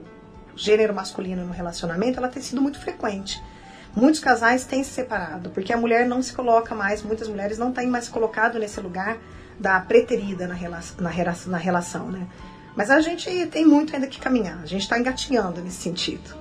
gênero 0.57 0.93
masculino 0.93 1.45
no 1.45 1.53
relacionamento, 1.53 2.19
ela 2.19 2.27
tem 2.27 2.43
sido 2.43 2.61
muito 2.61 2.81
frequente. 2.81 3.41
Muitos 3.96 4.19
casais 4.19 4.65
têm 4.65 4.84
se 4.84 4.91
separado, 4.91 5.50
porque 5.50 5.74
a 5.74 5.77
mulher 5.77 6.08
não 6.08 6.22
se 6.22 6.34
coloca 6.34 6.75
mais, 6.75 7.01
muitas 7.01 7.27
mulheres 7.27 7.58
não 7.58 7.72
têm 7.72 7.88
mais 7.88 8.08
colocado 8.08 8.60
nesse 8.60 8.79
lugar 8.79 9.17
da 9.60 9.79
preterida 9.79 10.48
na 10.48 10.53
relação, 10.53 10.98
na, 11.01 11.12
na 11.48 11.58
relação, 11.58 12.12
né? 12.12 12.27
Mas 12.75 12.89
a 12.89 13.01
gente 13.01 13.48
tem 13.48 13.65
muito 13.65 13.93
ainda 13.93 14.08
que 14.08 14.19
caminhar, 14.19 14.60
a 14.62 14.65
gente 14.65 14.84
está 14.84 14.98
engatinhando 14.98 15.62
nesse 15.62 15.77
sentido. 15.77 16.38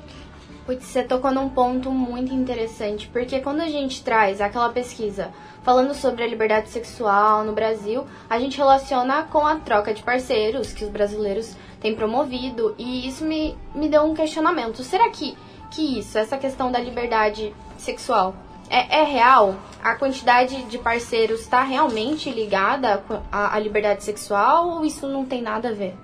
Putz, 0.66 0.84
você 0.84 1.02
tocou 1.02 1.32
num 1.32 1.48
ponto 1.48 1.90
muito 1.90 2.32
interessante, 2.34 3.08
porque 3.10 3.40
quando 3.40 3.62
a 3.62 3.68
gente 3.68 4.04
traz 4.04 4.38
aquela 4.38 4.68
pesquisa 4.68 5.30
falando 5.62 5.94
sobre 5.94 6.22
a 6.22 6.26
liberdade 6.26 6.68
sexual 6.68 7.42
no 7.42 7.54
Brasil, 7.54 8.06
a 8.28 8.38
gente 8.38 8.58
relaciona 8.58 9.22
com 9.22 9.46
a 9.46 9.56
troca 9.56 9.94
de 9.94 10.02
parceiros 10.02 10.74
que 10.74 10.84
os 10.84 10.90
brasileiros 10.90 11.56
têm 11.80 11.94
promovido, 11.94 12.74
e 12.76 13.08
isso 13.08 13.24
me, 13.24 13.56
me 13.74 13.88
deu 13.88 14.02
um 14.02 14.14
questionamento. 14.14 14.84
Será 14.84 15.08
que 15.08 15.36
que 15.70 15.98
isso, 15.98 16.18
essa 16.18 16.36
questão 16.36 16.70
da 16.70 16.78
liberdade 16.78 17.54
sexual, 17.76 18.34
é, 18.70 19.00
é 19.00 19.02
real? 19.04 19.56
A 19.82 19.94
quantidade 19.94 20.64
de 20.64 20.78
parceiros 20.78 21.40
está 21.40 21.62
realmente 21.62 22.30
ligada 22.30 23.02
à, 23.30 23.54
à 23.54 23.58
liberdade 23.58 24.04
sexual 24.04 24.68
ou 24.68 24.84
isso 24.84 25.06
não 25.06 25.24
tem 25.24 25.40
nada 25.40 25.70
a 25.70 25.72
ver? 25.72 25.94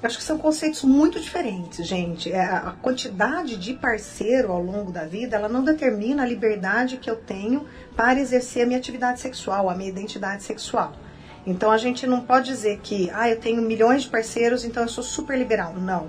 Eu 0.00 0.06
acho 0.06 0.18
que 0.18 0.22
são 0.22 0.38
conceitos 0.38 0.84
muito 0.84 1.18
diferentes, 1.18 1.84
gente. 1.84 2.32
É, 2.32 2.40
a 2.40 2.74
quantidade 2.80 3.56
de 3.56 3.74
parceiro 3.74 4.52
ao 4.52 4.62
longo 4.62 4.92
da 4.92 5.04
vida, 5.04 5.36
ela 5.36 5.48
não 5.48 5.64
determina 5.64 6.22
a 6.22 6.26
liberdade 6.26 6.98
que 6.98 7.10
eu 7.10 7.16
tenho 7.16 7.66
para 7.96 8.20
exercer 8.20 8.62
a 8.62 8.66
minha 8.66 8.78
atividade 8.78 9.18
sexual, 9.18 9.68
a 9.68 9.74
minha 9.74 9.90
identidade 9.90 10.44
sexual. 10.44 10.92
Então 11.44 11.70
a 11.72 11.78
gente 11.78 12.06
não 12.06 12.20
pode 12.20 12.46
dizer 12.46 12.78
que, 12.80 13.10
ah, 13.12 13.28
eu 13.28 13.40
tenho 13.40 13.60
milhões 13.60 14.02
de 14.02 14.08
parceiros, 14.08 14.64
então 14.64 14.84
eu 14.84 14.88
sou 14.88 15.02
super 15.02 15.36
liberal. 15.36 15.74
Não. 15.74 16.08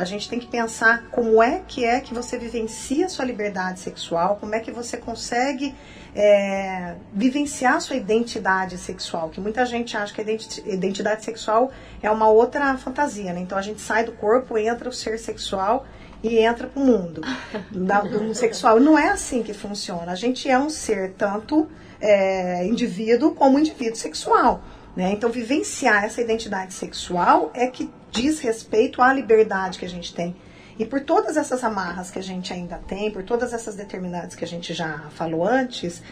A 0.00 0.04
gente 0.06 0.30
tem 0.30 0.38
que 0.38 0.46
pensar 0.46 1.04
como 1.10 1.42
é 1.42 1.60
que 1.68 1.84
é 1.84 2.00
que 2.00 2.14
você 2.14 2.38
vivencia 2.38 3.04
a 3.04 3.08
sua 3.10 3.22
liberdade 3.26 3.80
sexual, 3.80 4.38
como 4.40 4.54
é 4.54 4.60
que 4.60 4.70
você 4.70 4.96
consegue 4.96 5.74
é, 6.16 6.94
vivenciar 7.12 7.74
a 7.74 7.80
sua 7.80 7.96
identidade 7.96 8.78
sexual, 8.78 9.28
que 9.28 9.38
muita 9.42 9.66
gente 9.66 9.94
acha 9.98 10.14
que 10.14 10.22
a 10.22 10.72
identidade 10.72 11.22
sexual 11.22 11.70
é 12.02 12.10
uma 12.10 12.30
outra 12.30 12.78
fantasia, 12.78 13.34
né? 13.34 13.40
Então 13.40 13.58
a 13.58 13.62
gente 13.62 13.82
sai 13.82 14.02
do 14.02 14.12
corpo, 14.12 14.56
entra 14.56 14.88
o 14.88 14.92
ser 14.92 15.18
sexual 15.18 15.84
e 16.22 16.38
entra 16.38 16.66
para 16.66 16.82
o 16.82 16.86
mundo 16.86 17.20
da, 17.70 18.00
do 18.00 18.22
mundo 18.22 18.34
sexual. 18.34 18.80
Não 18.80 18.98
é 18.98 19.10
assim 19.10 19.42
que 19.42 19.52
funciona. 19.52 20.12
A 20.12 20.16
gente 20.16 20.48
é 20.48 20.58
um 20.58 20.70
ser 20.70 21.12
tanto 21.12 21.68
é, 22.00 22.66
indivíduo 22.66 23.34
como 23.34 23.58
indivíduo 23.58 23.96
sexual. 23.96 24.62
Né? 24.96 25.12
Então, 25.12 25.30
vivenciar 25.30 26.04
essa 26.04 26.20
identidade 26.20 26.72
sexual 26.72 27.50
é 27.54 27.66
que 27.66 27.90
diz 28.10 28.40
respeito 28.40 29.00
à 29.02 29.12
liberdade 29.12 29.78
que 29.78 29.84
a 29.84 29.88
gente 29.88 30.14
tem. 30.14 30.36
E 30.78 30.84
por 30.84 31.00
todas 31.00 31.36
essas 31.36 31.62
amarras 31.62 32.10
que 32.10 32.18
a 32.18 32.22
gente 32.22 32.52
ainda 32.52 32.78
tem, 32.78 33.10
por 33.10 33.22
todas 33.22 33.52
essas 33.52 33.76
determinantes 33.76 34.34
que 34.34 34.44
a 34.44 34.48
gente 34.48 34.72
já 34.72 35.10
falou 35.10 35.46
antes, 35.46 36.02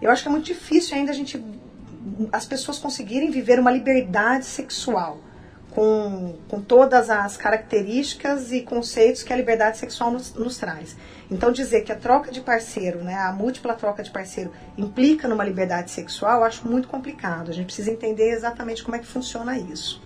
eu 0.00 0.10
acho 0.10 0.22
que 0.22 0.28
é 0.28 0.30
muito 0.30 0.46
difícil 0.46 0.96
ainda 0.96 1.12
a 1.12 1.14
gente 1.14 1.44
as 2.32 2.46
pessoas 2.46 2.78
conseguirem 2.78 3.30
viver 3.30 3.58
uma 3.58 3.70
liberdade 3.70 4.46
sexual 4.46 5.20
com, 5.70 6.34
com 6.48 6.60
todas 6.60 7.10
as 7.10 7.36
características 7.36 8.52
e 8.52 8.62
conceitos 8.62 9.22
que 9.22 9.32
a 9.32 9.36
liberdade 9.36 9.78
sexual 9.78 10.10
nos, 10.10 10.32
nos 10.34 10.56
traz. 10.56 10.96
Então, 11.30 11.52
dizer 11.52 11.82
que 11.82 11.92
a 11.92 11.96
troca 11.96 12.32
de 12.32 12.40
parceiro, 12.40 13.04
né, 13.04 13.14
a 13.14 13.32
múltipla 13.32 13.74
troca 13.74 14.02
de 14.02 14.10
parceiro, 14.10 14.52
implica 14.76 15.28
numa 15.28 15.44
liberdade 15.44 15.90
sexual, 15.90 16.38
eu 16.38 16.44
acho 16.44 16.66
muito 16.66 16.88
complicado. 16.88 17.50
A 17.50 17.54
gente 17.54 17.66
precisa 17.66 17.90
entender 17.90 18.30
exatamente 18.30 18.82
como 18.82 18.96
é 18.96 18.98
que 18.98 19.06
funciona 19.06 19.58
isso. 19.58 20.02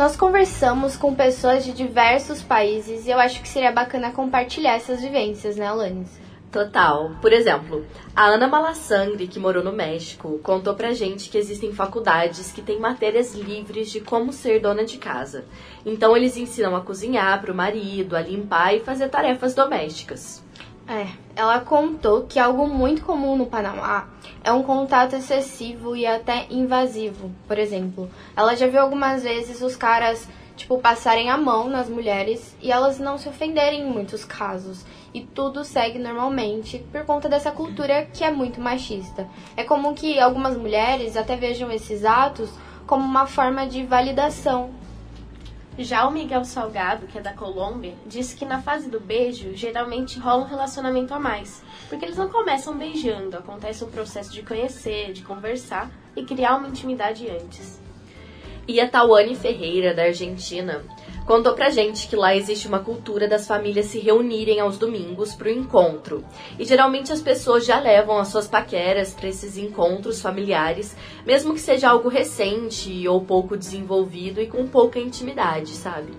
Nós 0.00 0.16
conversamos 0.16 0.96
com 0.96 1.14
pessoas 1.14 1.62
de 1.62 1.72
diversos 1.72 2.40
países 2.40 3.06
e 3.06 3.10
eu 3.10 3.18
acho 3.18 3.42
que 3.42 3.48
seria 3.50 3.70
bacana 3.70 4.10
compartilhar 4.10 4.72
essas 4.72 5.02
vivências, 5.02 5.56
né, 5.56 5.66
Alanis? 5.66 6.08
Total. 6.50 7.10
Por 7.20 7.34
exemplo, 7.34 7.84
a 8.16 8.24
Ana 8.24 8.48
Malassangre, 8.48 9.28
que 9.28 9.38
morou 9.38 9.62
no 9.62 9.74
México, 9.74 10.40
contou 10.42 10.72
pra 10.72 10.94
gente 10.94 11.28
que 11.28 11.36
existem 11.36 11.74
faculdades 11.74 12.50
que 12.50 12.62
têm 12.62 12.80
matérias 12.80 13.34
livres 13.34 13.90
de 13.90 14.00
como 14.00 14.32
ser 14.32 14.58
dona 14.58 14.86
de 14.86 14.96
casa. 14.96 15.44
Então 15.84 16.16
eles 16.16 16.34
ensinam 16.34 16.74
a 16.74 16.80
cozinhar 16.80 17.38
pro 17.42 17.54
marido, 17.54 18.16
a 18.16 18.22
limpar 18.22 18.74
e 18.74 18.80
fazer 18.80 19.10
tarefas 19.10 19.54
domésticas. 19.54 20.42
É, 20.90 21.06
ela 21.36 21.60
contou 21.60 22.24
que 22.24 22.36
algo 22.36 22.66
muito 22.66 23.04
comum 23.04 23.36
no 23.36 23.46
Panamá 23.46 24.08
é 24.42 24.52
um 24.52 24.64
contato 24.64 25.14
excessivo 25.14 25.94
e 25.94 26.04
até 26.04 26.48
invasivo. 26.50 27.30
Por 27.46 27.56
exemplo, 27.60 28.10
ela 28.36 28.56
já 28.56 28.66
viu 28.66 28.80
algumas 28.80 29.22
vezes 29.22 29.62
os 29.62 29.76
caras 29.76 30.28
tipo 30.56 30.76
passarem 30.78 31.30
a 31.30 31.36
mão 31.36 31.68
nas 31.68 31.88
mulheres 31.88 32.56
e 32.60 32.72
elas 32.72 32.98
não 32.98 33.16
se 33.18 33.28
ofenderem 33.28 33.82
em 33.82 33.88
muitos 33.88 34.24
casos. 34.24 34.84
E 35.14 35.20
tudo 35.20 35.64
segue 35.64 35.96
normalmente 35.96 36.84
por 36.90 37.04
conta 37.04 37.28
dessa 37.28 37.52
cultura 37.52 38.08
que 38.12 38.24
é 38.24 38.30
muito 38.32 38.60
machista. 38.60 39.28
É 39.56 39.62
comum 39.62 39.94
que 39.94 40.18
algumas 40.18 40.56
mulheres 40.56 41.16
até 41.16 41.36
vejam 41.36 41.70
esses 41.70 42.04
atos 42.04 42.50
como 42.84 43.04
uma 43.04 43.28
forma 43.28 43.64
de 43.64 43.84
validação 43.84 44.70
já 45.78 46.06
o 46.06 46.10
Miguel 46.10 46.44
Salgado, 46.44 47.06
que 47.06 47.18
é 47.18 47.20
da 47.20 47.32
Colômbia, 47.32 47.94
disse 48.06 48.36
que 48.36 48.44
na 48.44 48.60
fase 48.60 48.88
do 48.88 49.00
beijo 49.00 49.54
geralmente 49.54 50.18
rola 50.18 50.44
um 50.44 50.48
relacionamento 50.48 51.14
a 51.14 51.18
mais, 51.18 51.62
porque 51.88 52.04
eles 52.04 52.16
não 52.16 52.28
começam 52.28 52.76
beijando, 52.76 53.36
acontece 53.36 53.84
um 53.84 53.90
processo 53.90 54.32
de 54.32 54.42
conhecer, 54.42 55.12
de 55.12 55.22
conversar 55.22 55.90
e 56.14 56.24
criar 56.24 56.56
uma 56.56 56.68
intimidade 56.68 57.28
antes. 57.30 57.80
E 58.68 58.80
a 58.80 58.88
Tawane 58.88 59.34
Ferreira, 59.34 59.94
da 59.94 60.04
Argentina, 60.04 60.84
contou 61.30 61.54
pra 61.54 61.70
gente 61.70 62.08
que 62.08 62.16
lá 62.16 62.34
existe 62.34 62.66
uma 62.66 62.80
cultura 62.80 63.28
das 63.28 63.46
famílias 63.46 63.86
se 63.86 64.00
reunirem 64.00 64.58
aos 64.58 64.76
domingos 64.76 65.32
pro 65.32 65.48
encontro. 65.48 66.24
E 66.58 66.64
geralmente 66.64 67.12
as 67.12 67.22
pessoas 67.22 67.64
já 67.64 67.78
levam 67.78 68.18
as 68.18 68.26
suas 68.26 68.48
paqueras 68.48 69.14
para 69.14 69.28
esses 69.28 69.56
encontros 69.56 70.20
familiares, 70.20 70.96
mesmo 71.24 71.54
que 71.54 71.60
seja 71.60 71.88
algo 71.88 72.08
recente 72.08 73.06
ou 73.06 73.24
pouco 73.24 73.56
desenvolvido 73.56 74.40
e 74.40 74.48
com 74.48 74.66
pouca 74.66 74.98
intimidade, 74.98 75.70
sabe? 75.70 76.12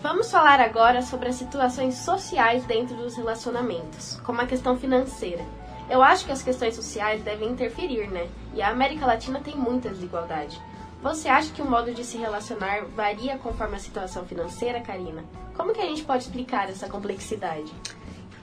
Vamos 0.00 0.30
falar 0.30 0.60
agora 0.60 1.02
sobre 1.02 1.28
as 1.28 1.34
situações 1.34 1.96
sociais 1.96 2.64
dentro 2.66 2.94
dos 2.94 3.16
relacionamentos, 3.16 4.20
como 4.22 4.40
a 4.40 4.46
questão 4.46 4.78
financeira. 4.78 5.44
Eu 5.90 6.00
acho 6.00 6.24
que 6.24 6.30
as 6.30 6.40
questões 6.40 6.76
sociais 6.76 7.20
devem 7.24 7.48
interferir, 7.48 8.08
né? 8.12 8.28
E 8.54 8.62
a 8.62 8.70
América 8.70 9.06
Latina 9.06 9.40
tem 9.40 9.56
muita 9.56 9.88
desigualdade. 9.88 10.62
Você 11.02 11.28
acha 11.28 11.52
que 11.52 11.60
o 11.60 11.68
modo 11.68 11.92
de 11.92 12.04
se 12.04 12.16
relacionar 12.16 12.84
varia 12.94 13.36
conforme 13.36 13.74
a 13.74 13.80
situação 13.80 14.24
financeira, 14.24 14.80
Karina? 14.80 15.24
Como 15.52 15.72
que 15.72 15.80
a 15.80 15.86
gente 15.86 16.04
pode 16.04 16.22
explicar 16.22 16.70
essa 16.70 16.88
complexidade? 16.88 17.72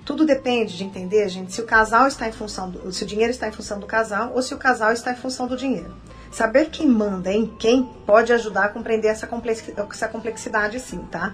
Tudo 0.04 0.25
depende 0.25 0.75
de 0.75 0.84
entender, 0.84 1.30
gente, 1.30 1.54
se 1.54 1.62
o 1.62 1.66
casal 1.66 2.06
está 2.06 2.28
em 2.28 2.34
função 2.34 2.70
do, 2.70 2.92
se 2.92 3.04
o 3.04 3.08
dinheiro 3.08 3.32
está 3.32 3.48
em 3.48 3.54
função 3.54 3.80
do 3.80 3.86
casal 3.86 4.34
ou 4.36 4.42
se 4.42 4.54
o 4.54 4.58
casal 4.58 4.92
está 4.92 5.13
em 5.13 5.16
função 5.16 5.48
do 5.48 5.56
dinheiro. 5.56 5.96
Saber 6.32 6.70
quem 6.70 6.86
manda 6.86 7.32
em 7.32 7.46
quem 7.46 7.84
pode 8.06 8.34
ajudar 8.34 8.66
a 8.66 8.70
compreender 8.70 9.08
essa 9.08 9.25
complexidade, 9.25 9.88
essa 9.89 10.10
complexidade 10.10 10.82
sim, 10.82 11.00
tá? 11.10 11.34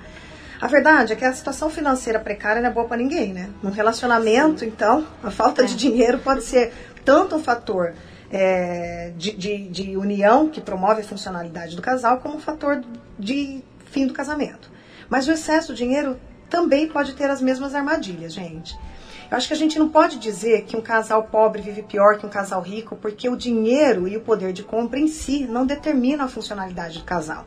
A 0.62 0.67
verdade 0.67 1.13
é 1.13 1.15
que 1.15 1.25
a 1.25 1.34
situação 1.34 1.72
financeira 1.72 2.20
precária 2.20 2.62
não 2.62 2.70
é 2.70 2.72
boa 2.72 2.88
para 2.88 2.98
ninguém, 2.98 3.34
né? 3.34 3.50
Num 3.63 3.72
relacionamento, 3.72 4.63
então, 4.63 5.08
a 5.24 5.32
falta 5.32 5.63
é. 5.63 5.65
de 5.65 5.75
dinheiro 5.75 6.20
pode 6.20 6.44
ser 6.44 6.72
tanto 7.03 7.36
um 7.36 7.44
fator 7.44 7.96
é, 8.32 9.12
de, 9.17 9.32
de, 9.32 9.67
de, 9.70 9.98
união 9.98 10.50
que 10.50 10.60
promove 10.60 11.01
a 11.01 11.05
funcionalidade 11.05 11.75
do 11.75 11.82
casal 11.82 12.20
como 12.20 12.36
um 12.36 12.39
fator 12.39 12.84
de 13.17 13.63
fim 13.91 14.08
do 14.08 14.13
casamento. 14.13 14.70
Mas 15.10 15.27
o 15.27 15.32
excesso 15.32 15.74
de 15.74 15.84
dinheiro 15.84 16.17
também 16.50 16.88
pode 16.88 17.13
ter 17.13 17.29
as 17.29 17.41
mesmas 17.41 17.75
armadilhas, 17.75 18.34
gente. 18.34 18.77
Eu 19.29 19.38
acho 19.38 19.48
que 19.48 19.53
a 19.53 19.58
gente 19.58 19.79
não 19.79 19.89
pode 19.89 20.20
dizer 20.20 20.63
que 20.65 20.77
um 20.77 20.82
casal 20.82 21.24
pobre 21.24 21.62
vive 21.62 21.82
pior 21.82 22.17
que 22.17 22.25
um 22.25 22.29
casal 22.29 22.62
rico, 22.62 22.96
porque 22.96 23.27
o 23.27 23.36
dinheiro 23.36 24.08
e 24.08 24.15
o 24.17 24.22
poder 24.22 24.53
de 24.53 24.63
compra 24.63 25.00
em 25.00 25.08
si 25.08 25.46
não 25.46 25.65
determinam 25.65 26.25
a 26.25 26.29
funcionalidade 26.29 27.00
do 27.00 27.05
casal. 27.05 27.46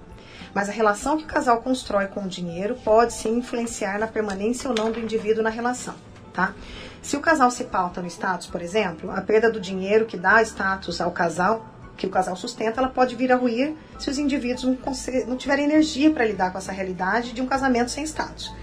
Mas 0.52 0.68
a 0.68 0.72
relação 0.72 1.16
que 1.16 1.24
o 1.24 1.26
casal 1.26 1.62
constrói 1.62 2.06
com 2.06 2.22
o 2.22 2.28
dinheiro 2.28 2.74
pode 2.84 3.12
sim 3.12 3.38
influenciar 3.38 3.98
na 3.98 4.06
permanência 4.06 4.68
ou 4.68 4.74
não 4.74 4.90
do 4.90 4.98
indivíduo 4.98 5.42
na 5.42 5.50
relação, 5.50 5.94
tá? 6.32 6.52
Se 7.02 7.16
o 7.16 7.20
casal 7.20 7.50
se 7.50 7.64
pauta 7.64 8.02
no 8.02 8.08
status, 8.08 8.46
por 8.46 8.60
exemplo, 8.60 9.10
a 9.10 9.20
perda 9.20 9.50
do 9.50 9.60
dinheiro 9.60 10.04
que 10.06 10.16
dá 10.16 10.42
status 10.42 11.00
ao 11.00 11.10
casal, 11.10 11.64
que 11.96 12.06
o 12.06 12.10
casal 12.10 12.36
sustenta, 12.36 12.80
ela 12.80 12.88
pode 12.88 13.16
vir 13.16 13.32
a 13.32 13.36
ruir 13.36 13.74
se 13.98 14.08
os 14.08 14.18
indivíduos 14.18 14.64
não, 14.64 14.78
não 15.26 15.36
tiverem 15.36 15.64
energia 15.64 16.10
para 16.12 16.24
lidar 16.24 16.52
com 16.52 16.58
essa 16.58 16.72
realidade 16.72 17.32
de 17.32 17.42
um 17.42 17.46
casamento 17.46 17.90
sem 17.90 18.04
status. 18.04 18.54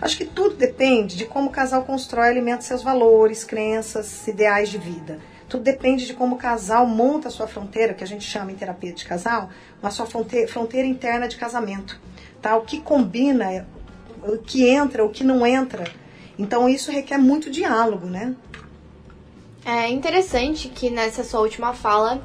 Acho 0.00 0.16
que 0.16 0.24
tudo 0.24 0.56
depende 0.56 1.16
de 1.16 1.24
como 1.24 1.48
o 1.48 1.52
casal 1.52 1.84
constrói 1.84 2.26
e 2.26 2.30
alimenta 2.30 2.62
seus 2.62 2.82
valores, 2.82 3.44
crenças, 3.44 4.26
ideais 4.26 4.68
de 4.68 4.76
vida. 4.76 5.20
Tudo 5.48 5.62
depende 5.62 6.06
de 6.06 6.14
como 6.14 6.34
o 6.34 6.38
casal 6.38 6.86
monta 6.86 7.28
a 7.28 7.30
sua 7.30 7.46
fronteira, 7.46 7.94
que 7.94 8.02
a 8.02 8.06
gente 8.06 8.24
chama 8.24 8.50
em 8.50 8.56
terapia 8.56 8.92
de 8.92 9.04
casal, 9.04 9.50
a 9.82 9.90
sua 9.90 10.06
fronteira, 10.06 10.48
fronteira 10.48 10.88
interna 10.88 11.28
de 11.28 11.36
casamento. 11.36 12.00
Tá? 12.40 12.56
O 12.56 12.62
que 12.62 12.80
combina, 12.80 13.66
o 14.22 14.38
que 14.38 14.68
entra, 14.68 15.04
o 15.04 15.10
que 15.10 15.22
não 15.22 15.46
entra 15.46 15.84
então 16.42 16.68
isso 16.68 16.90
requer 16.90 17.18
muito 17.18 17.48
diálogo, 17.48 18.06
né? 18.06 18.34
É 19.64 19.88
interessante 19.88 20.68
que 20.68 20.90
nessa 20.90 21.22
sua 21.22 21.40
última 21.40 21.72
fala 21.72 22.20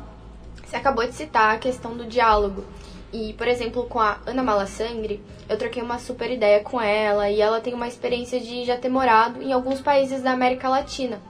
você 0.65 0.75
acabou 0.75 1.05
de 1.05 1.13
citar 1.13 1.53
a 1.53 1.59
questão 1.59 1.95
do 1.95 2.03
diálogo. 2.03 2.65
E, 3.13 3.33
por 3.33 3.47
exemplo, 3.47 3.83
com 3.83 3.99
a 3.99 4.17
Ana 4.25 4.41
Malassangre, 4.41 5.23
eu 5.47 5.55
troquei 5.55 5.83
uma 5.83 5.99
super 5.99 6.31
ideia 6.31 6.61
com 6.61 6.81
ela 6.81 7.29
e 7.29 7.39
ela 7.39 7.61
tem 7.61 7.75
uma 7.75 7.87
experiência 7.87 8.39
de 8.39 8.65
já 8.65 8.75
ter 8.75 8.89
morado 8.89 9.41
em 9.41 9.53
alguns 9.53 9.79
países 9.79 10.23
da 10.23 10.31
América 10.31 10.67
Latina. 10.67 11.21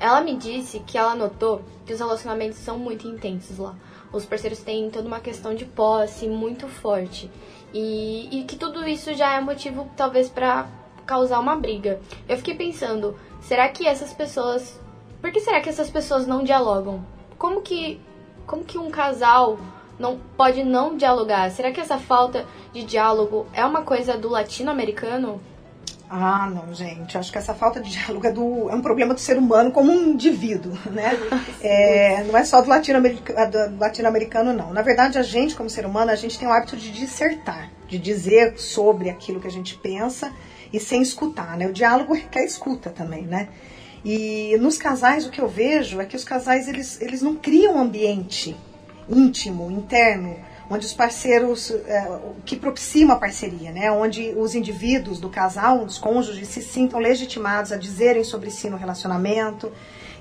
Ela 0.00 0.22
me 0.22 0.34
disse 0.34 0.80
que 0.80 0.96
ela 0.96 1.14
notou 1.14 1.60
que 1.84 1.92
os 1.92 1.98
relacionamentos 2.00 2.58
são 2.58 2.78
muito 2.78 3.06
intensos 3.06 3.58
lá. 3.58 3.76
Os 4.10 4.24
parceiros 4.24 4.60
têm 4.60 4.90
toda 4.90 5.06
uma 5.06 5.20
questão 5.20 5.54
de 5.54 5.66
posse 5.66 6.26
muito 6.26 6.66
forte. 6.66 7.30
E, 7.74 8.40
e 8.40 8.44
que 8.44 8.56
tudo 8.56 8.88
isso 8.88 9.12
já 9.14 9.34
é 9.34 9.40
motivo, 9.40 9.88
talvez, 9.96 10.28
para 10.28 10.66
causar 11.06 11.40
uma 11.40 11.56
briga. 11.56 12.00
Eu 12.28 12.36
fiquei 12.36 12.54
pensando, 12.54 13.16
será 13.40 13.68
que 13.68 13.86
essas 13.86 14.12
pessoas. 14.12 14.80
Por 15.20 15.30
que 15.30 15.40
será 15.40 15.60
que 15.60 15.68
essas 15.68 15.90
pessoas 15.90 16.26
não 16.26 16.42
dialogam? 16.42 17.04
Como 17.38 17.60
que. 17.62 18.00
Como 18.46 18.64
que 18.64 18.76
um 18.76 18.90
casal 18.90 19.58
não 19.98 20.18
pode 20.36 20.64
não 20.64 20.96
dialogar? 20.96 21.50
Será 21.50 21.70
que 21.70 21.80
essa 21.80 21.98
falta 21.98 22.44
de 22.72 22.82
diálogo 22.82 23.46
é 23.52 23.64
uma 23.64 23.82
coisa 23.82 24.16
do 24.16 24.28
latino-americano? 24.28 25.40
Ah, 26.14 26.46
não, 26.50 26.74
gente. 26.74 27.16
Acho 27.16 27.32
que 27.32 27.38
essa 27.38 27.54
falta 27.54 27.80
de 27.80 27.90
diálogo 27.90 28.26
é, 28.26 28.30
do, 28.30 28.68
é 28.68 28.74
um 28.74 28.82
problema 28.82 29.14
do 29.14 29.20
ser 29.20 29.38
humano 29.38 29.72
como 29.72 29.90
um 29.90 30.10
indivíduo, 30.10 30.76
né? 30.90 31.12
É, 31.64 32.24
não 32.24 32.36
é 32.36 32.44
só 32.44 32.60
do 32.60 32.68
latino-americano, 32.68 33.78
latino 33.78 34.52
não. 34.52 34.74
Na 34.74 34.82
verdade, 34.82 35.16
a 35.16 35.22
gente, 35.22 35.54
como 35.54 35.70
ser 35.70 35.86
humano, 35.86 36.10
a 36.10 36.16
gente 36.16 36.38
tem 36.38 36.46
o 36.46 36.50
hábito 36.50 36.76
de 36.76 36.90
dissertar, 36.90 37.70
de 37.88 37.98
dizer 37.98 38.58
sobre 38.58 39.08
aquilo 39.08 39.40
que 39.40 39.46
a 39.46 39.50
gente 39.50 39.76
pensa 39.76 40.32
e 40.72 40.80
sem 40.80 41.02
escutar, 41.02 41.56
né? 41.56 41.66
O 41.66 41.72
diálogo 41.72 42.14
requer 42.14 42.44
escuta 42.44 42.90
também, 42.90 43.22
né? 43.22 43.48
E 44.04 44.56
nos 44.58 44.78
casais 44.78 45.26
o 45.26 45.30
que 45.30 45.40
eu 45.40 45.48
vejo 45.48 46.00
é 46.00 46.04
que 46.04 46.16
os 46.16 46.24
casais 46.24 46.66
eles, 46.66 47.00
eles 47.00 47.22
não 47.22 47.36
criam 47.36 47.76
um 47.76 47.78
ambiente 47.78 48.56
íntimo, 49.08 49.70
interno, 49.70 50.36
onde 50.70 50.86
os 50.86 50.92
parceiros, 50.92 51.70
é, 51.70 52.20
que 52.44 52.56
propicia 52.56 53.04
uma 53.04 53.16
parceria, 53.16 53.70
né? 53.70 53.92
Onde 53.92 54.32
os 54.36 54.54
indivíduos 54.54 55.20
do 55.20 55.28
casal, 55.28 55.84
os 55.84 55.98
cônjuges, 55.98 56.48
se 56.48 56.62
sintam 56.62 56.98
legitimados 56.98 57.72
a 57.72 57.76
dizerem 57.76 58.24
sobre 58.24 58.50
si 58.50 58.70
no 58.70 58.76
relacionamento. 58.76 59.70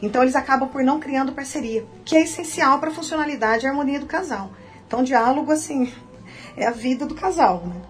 Então 0.02 0.22
eles 0.22 0.36
acabam 0.36 0.68
por 0.68 0.84
não 0.84 1.00
criando 1.00 1.32
parceria, 1.32 1.86
que 2.04 2.16
é 2.16 2.22
essencial 2.22 2.80
para 2.80 2.90
a 2.90 2.94
funcionalidade 2.94 3.66
e 3.66 3.70
harmonia 3.70 4.00
do 4.00 4.06
casal. 4.06 4.52
Então 4.86 5.04
diálogo, 5.04 5.52
assim, 5.52 5.92
é 6.58 6.68
a 6.68 6.72
vida 6.72 7.06
do 7.06 7.16
casal, 7.16 7.64
né? 7.66 7.82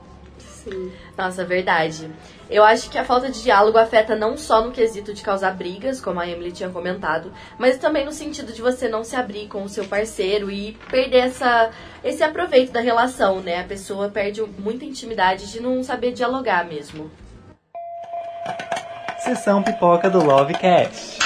Sim. 0.64 0.92
Nossa, 1.18 1.44
verdade. 1.44 2.12
Eu 2.52 2.66
acho 2.66 2.90
que 2.90 2.98
a 2.98 3.06
falta 3.06 3.32
de 3.32 3.42
diálogo 3.42 3.78
afeta 3.78 4.14
não 4.14 4.36
só 4.36 4.62
no 4.62 4.74
quesito 4.74 5.14
de 5.14 5.22
causar 5.22 5.52
brigas, 5.52 6.02
como 6.02 6.20
a 6.20 6.28
Emily 6.28 6.52
tinha 6.52 6.70
comentado, 6.70 7.32
mas 7.58 7.78
também 7.78 8.04
no 8.04 8.12
sentido 8.12 8.52
de 8.52 8.62
você 8.62 8.90
não 8.90 9.06
se 9.06 9.16
abrir 9.16 9.48
com 9.48 9.64
o 9.64 9.70
seu 9.70 9.86
parceiro 9.86 10.52
e 10.52 10.74
perder 10.90 11.28
essa, 11.28 11.72
esse 12.04 12.22
aproveito 12.22 12.74
da 12.74 12.82
relação, 12.82 13.40
né? 13.40 13.62
A 13.62 13.64
pessoa 13.64 14.10
perde 14.10 14.42
muita 14.60 14.84
intimidade 14.84 15.50
de 15.50 15.62
não 15.62 15.82
saber 15.82 16.12
dialogar 16.12 16.66
mesmo. 16.66 17.10
Sessão 19.20 19.64
pipoca 19.64 20.10
do 20.10 20.22
Lovecast. 20.22 21.20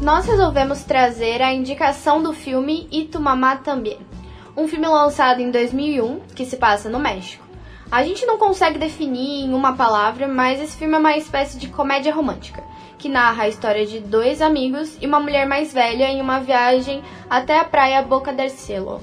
Nós 0.00 0.24
resolvemos 0.24 0.84
trazer 0.84 1.42
a 1.42 1.52
indicação 1.52 2.22
do 2.22 2.32
filme 2.32 2.86
Itumamá 2.92 3.56
também 3.56 4.11
um 4.56 4.68
filme 4.68 4.86
lançado 4.86 5.40
em 5.40 5.50
2001 5.50 6.20
que 6.34 6.44
se 6.44 6.56
passa 6.56 6.88
no 6.88 6.98
México. 6.98 7.44
A 7.90 8.02
gente 8.04 8.24
não 8.24 8.38
consegue 8.38 8.78
definir 8.78 9.44
em 9.44 9.52
uma 9.52 9.74
palavra, 9.74 10.26
mas 10.26 10.60
esse 10.60 10.76
filme 10.76 10.94
é 10.94 10.98
uma 10.98 11.16
espécie 11.16 11.58
de 11.58 11.68
comédia 11.68 12.14
romântica, 12.14 12.62
que 12.98 13.08
narra 13.08 13.44
a 13.44 13.48
história 13.48 13.86
de 13.86 14.00
dois 14.00 14.40
amigos 14.40 14.96
e 15.00 15.06
uma 15.06 15.20
mulher 15.20 15.46
mais 15.46 15.72
velha 15.72 16.08
em 16.10 16.20
uma 16.20 16.38
viagem 16.40 17.02
até 17.28 17.58
a 17.58 17.64
praia 17.64 18.02
Boca 18.02 18.32
del 18.32 18.48
Cielo. 18.48 19.02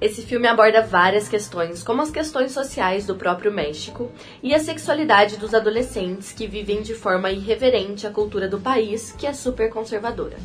Esse 0.00 0.22
filme 0.22 0.46
aborda 0.46 0.80
várias 0.80 1.28
questões, 1.28 1.82
como 1.82 2.02
as 2.02 2.10
questões 2.10 2.52
sociais 2.52 3.04
do 3.04 3.16
próprio 3.16 3.52
México 3.52 4.12
e 4.42 4.54
a 4.54 4.58
sexualidade 4.60 5.38
dos 5.38 5.54
adolescentes 5.54 6.30
que 6.30 6.46
vivem 6.46 6.82
de 6.82 6.94
forma 6.94 7.30
irreverente 7.30 8.06
a 8.06 8.10
cultura 8.10 8.46
do 8.46 8.60
país, 8.60 9.12
que 9.18 9.26
é 9.26 9.32
super 9.32 9.70
conservadora. 9.70 10.36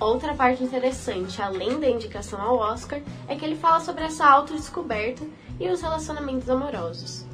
Outra 0.00 0.32
parte 0.32 0.64
interessante, 0.64 1.42
além 1.42 1.78
da 1.78 1.86
indicação 1.86 2.40
ao 2.40 2.56
Oscar, 2.56 3.02
é 3.28 3.36
que 3.36 3.44
ele 3.44 3.54
fala 3.54 3.80
sobre 3.80 4.02
essa 4.02 4.24
autodescoberta 4.26 5.22
e 5.60 5.68
os 5.68 5.82
relacionamentos 5.82 6.48
amorosos. 6.48 7.26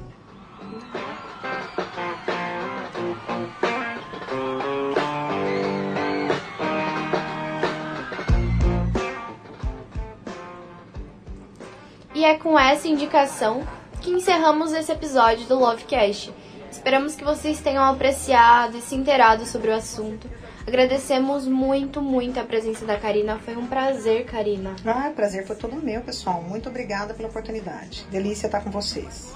E 12.13 12.25
é 12.25 12.37
com 12.37 12.59
essa 12.59 12.89
indicação 12.89 13.63
que 14.03 14.11
encerramos 14.11 14.73
esse 14.73 14.91
episódio 14.91 15.47
do 15.47 15.57
Lovecast. 15.57 16.35
Esperamos 16.69 17.15
que 17.15 17.23
vocês 17.23 17.61
tenham 17.61 17.85
apreciado 17.85 18.77
e 18.77 18.81
se 18.81 18.97
inteirado 18.97 19.47
sobre 19.47 19.71
o 19.71 19.75
assunto. 19.75 20.29
Agradecemos 20.67 21.47
muito, 21.47 22.03
muito 22.03 22.41
a 22.41 22.45
presença 22.45 22.85
da 22.85 22.99
Karina. 22.99 23.39
Foi 23.39 23.57
um 23.57 23.67
prazer, 23.67 24.25
Karina. 24.25 24.75
Ah, 24.85 25.13
prazer 25.15 25.47
foi 25.47 25.55
todo 25.55 25.77
meu, 25.77 26.01
pessoal. 26.01 26.43
Muito 26.43 26.69
obrigada 26.69 27.15
pela 27.15 27.29
oportunidade. 27.29 28.05
Delícia 28.11 28.47
estar 28.47 28.61
com 28.61 28.71
vocês. 28.71 29.33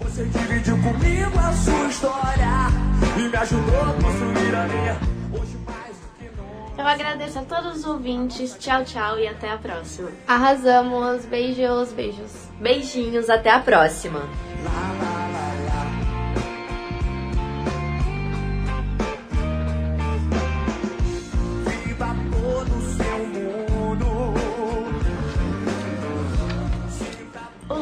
Você 0.00 0.24
dividiu 0.24 0.76
comigo 0.82 1.38
a 1.38 1.52
sua 1.52 1.86
história 1.86 2.48
e 3.16 3.28
me 3.28 3.36
ajudou 3.36 3.80
a 3.80 3.94
construir 3.94 4.54
a 4.54 4.66
minha. 4.66 4.98
Hoje 5.32 5.56
mais 5.64 5.96
do 5.96 6.08
que 6.18 6.24
nunca. 6.36 6.82
Eu 6.82 6.86
agradeço 6.86 7.38
a 7.38 7.42
todos 7.42 7.78
os 7.78 7.84
ouvintes. 7.86 8.56
Tchau, 8.58 8.84
tchau 8.84 9.18
e 9.18 9.28
até 9.28 9.50
a 9.50 9.56
próxima. 9.56 10.10
Arrasamos. 10.26 11.24
Beijos, 11.26 11.92
beijos. 11.92 12.32
Beijinhos, 12.60 13.30
até 13.30 13.50
a 13.50 13.60
próxima. 13.60 14.20
Viva 14.20 15.03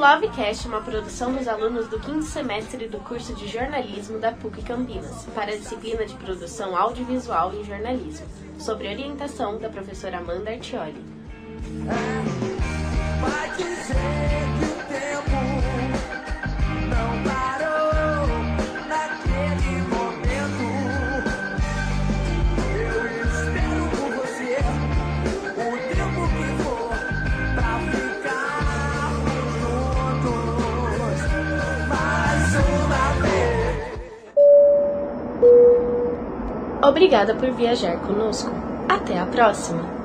Lovecast 0.03 0.67
é 0.67 0.69
uma 0.69 0.81
produção 0.81 1.33
dos 1.33 1.47
alunos 1.47 1.87
do 1.87 2.01
quinto 2.01 2.25
semestre 2.25 2.89
do 2.89 2.99
curso 2.99 3.37
de 3.37 3.47
jornalismo 3.47 4.19
da 4.19 4.33
PUC 4.33 4.61
Campinas, 4.63 5.27
para 5.33 5.53
a 5.53 5.57
disciplina 5.57 6.05
de 6.05 6.17
produção 6.17 6.77
audiovisual 6.77 7.55
em 7.55 7.63
jornalismo, 7.63 8.27
sob 8.59 8.85
orientação 8.85 9.61
da 9.61 9.69
professora 9.69 10.19
Amanda 10.19 10.51
Artioli. 10.51 11.05
Vai 13.21 14.42
Obrigada 36.85 37.35
por 37.35 37.53
viajar 37.53 37.97
conosco. 38.01 38.51
Até 38.89 39.17
a 39.17 39.25
próxima! 39.25 40.02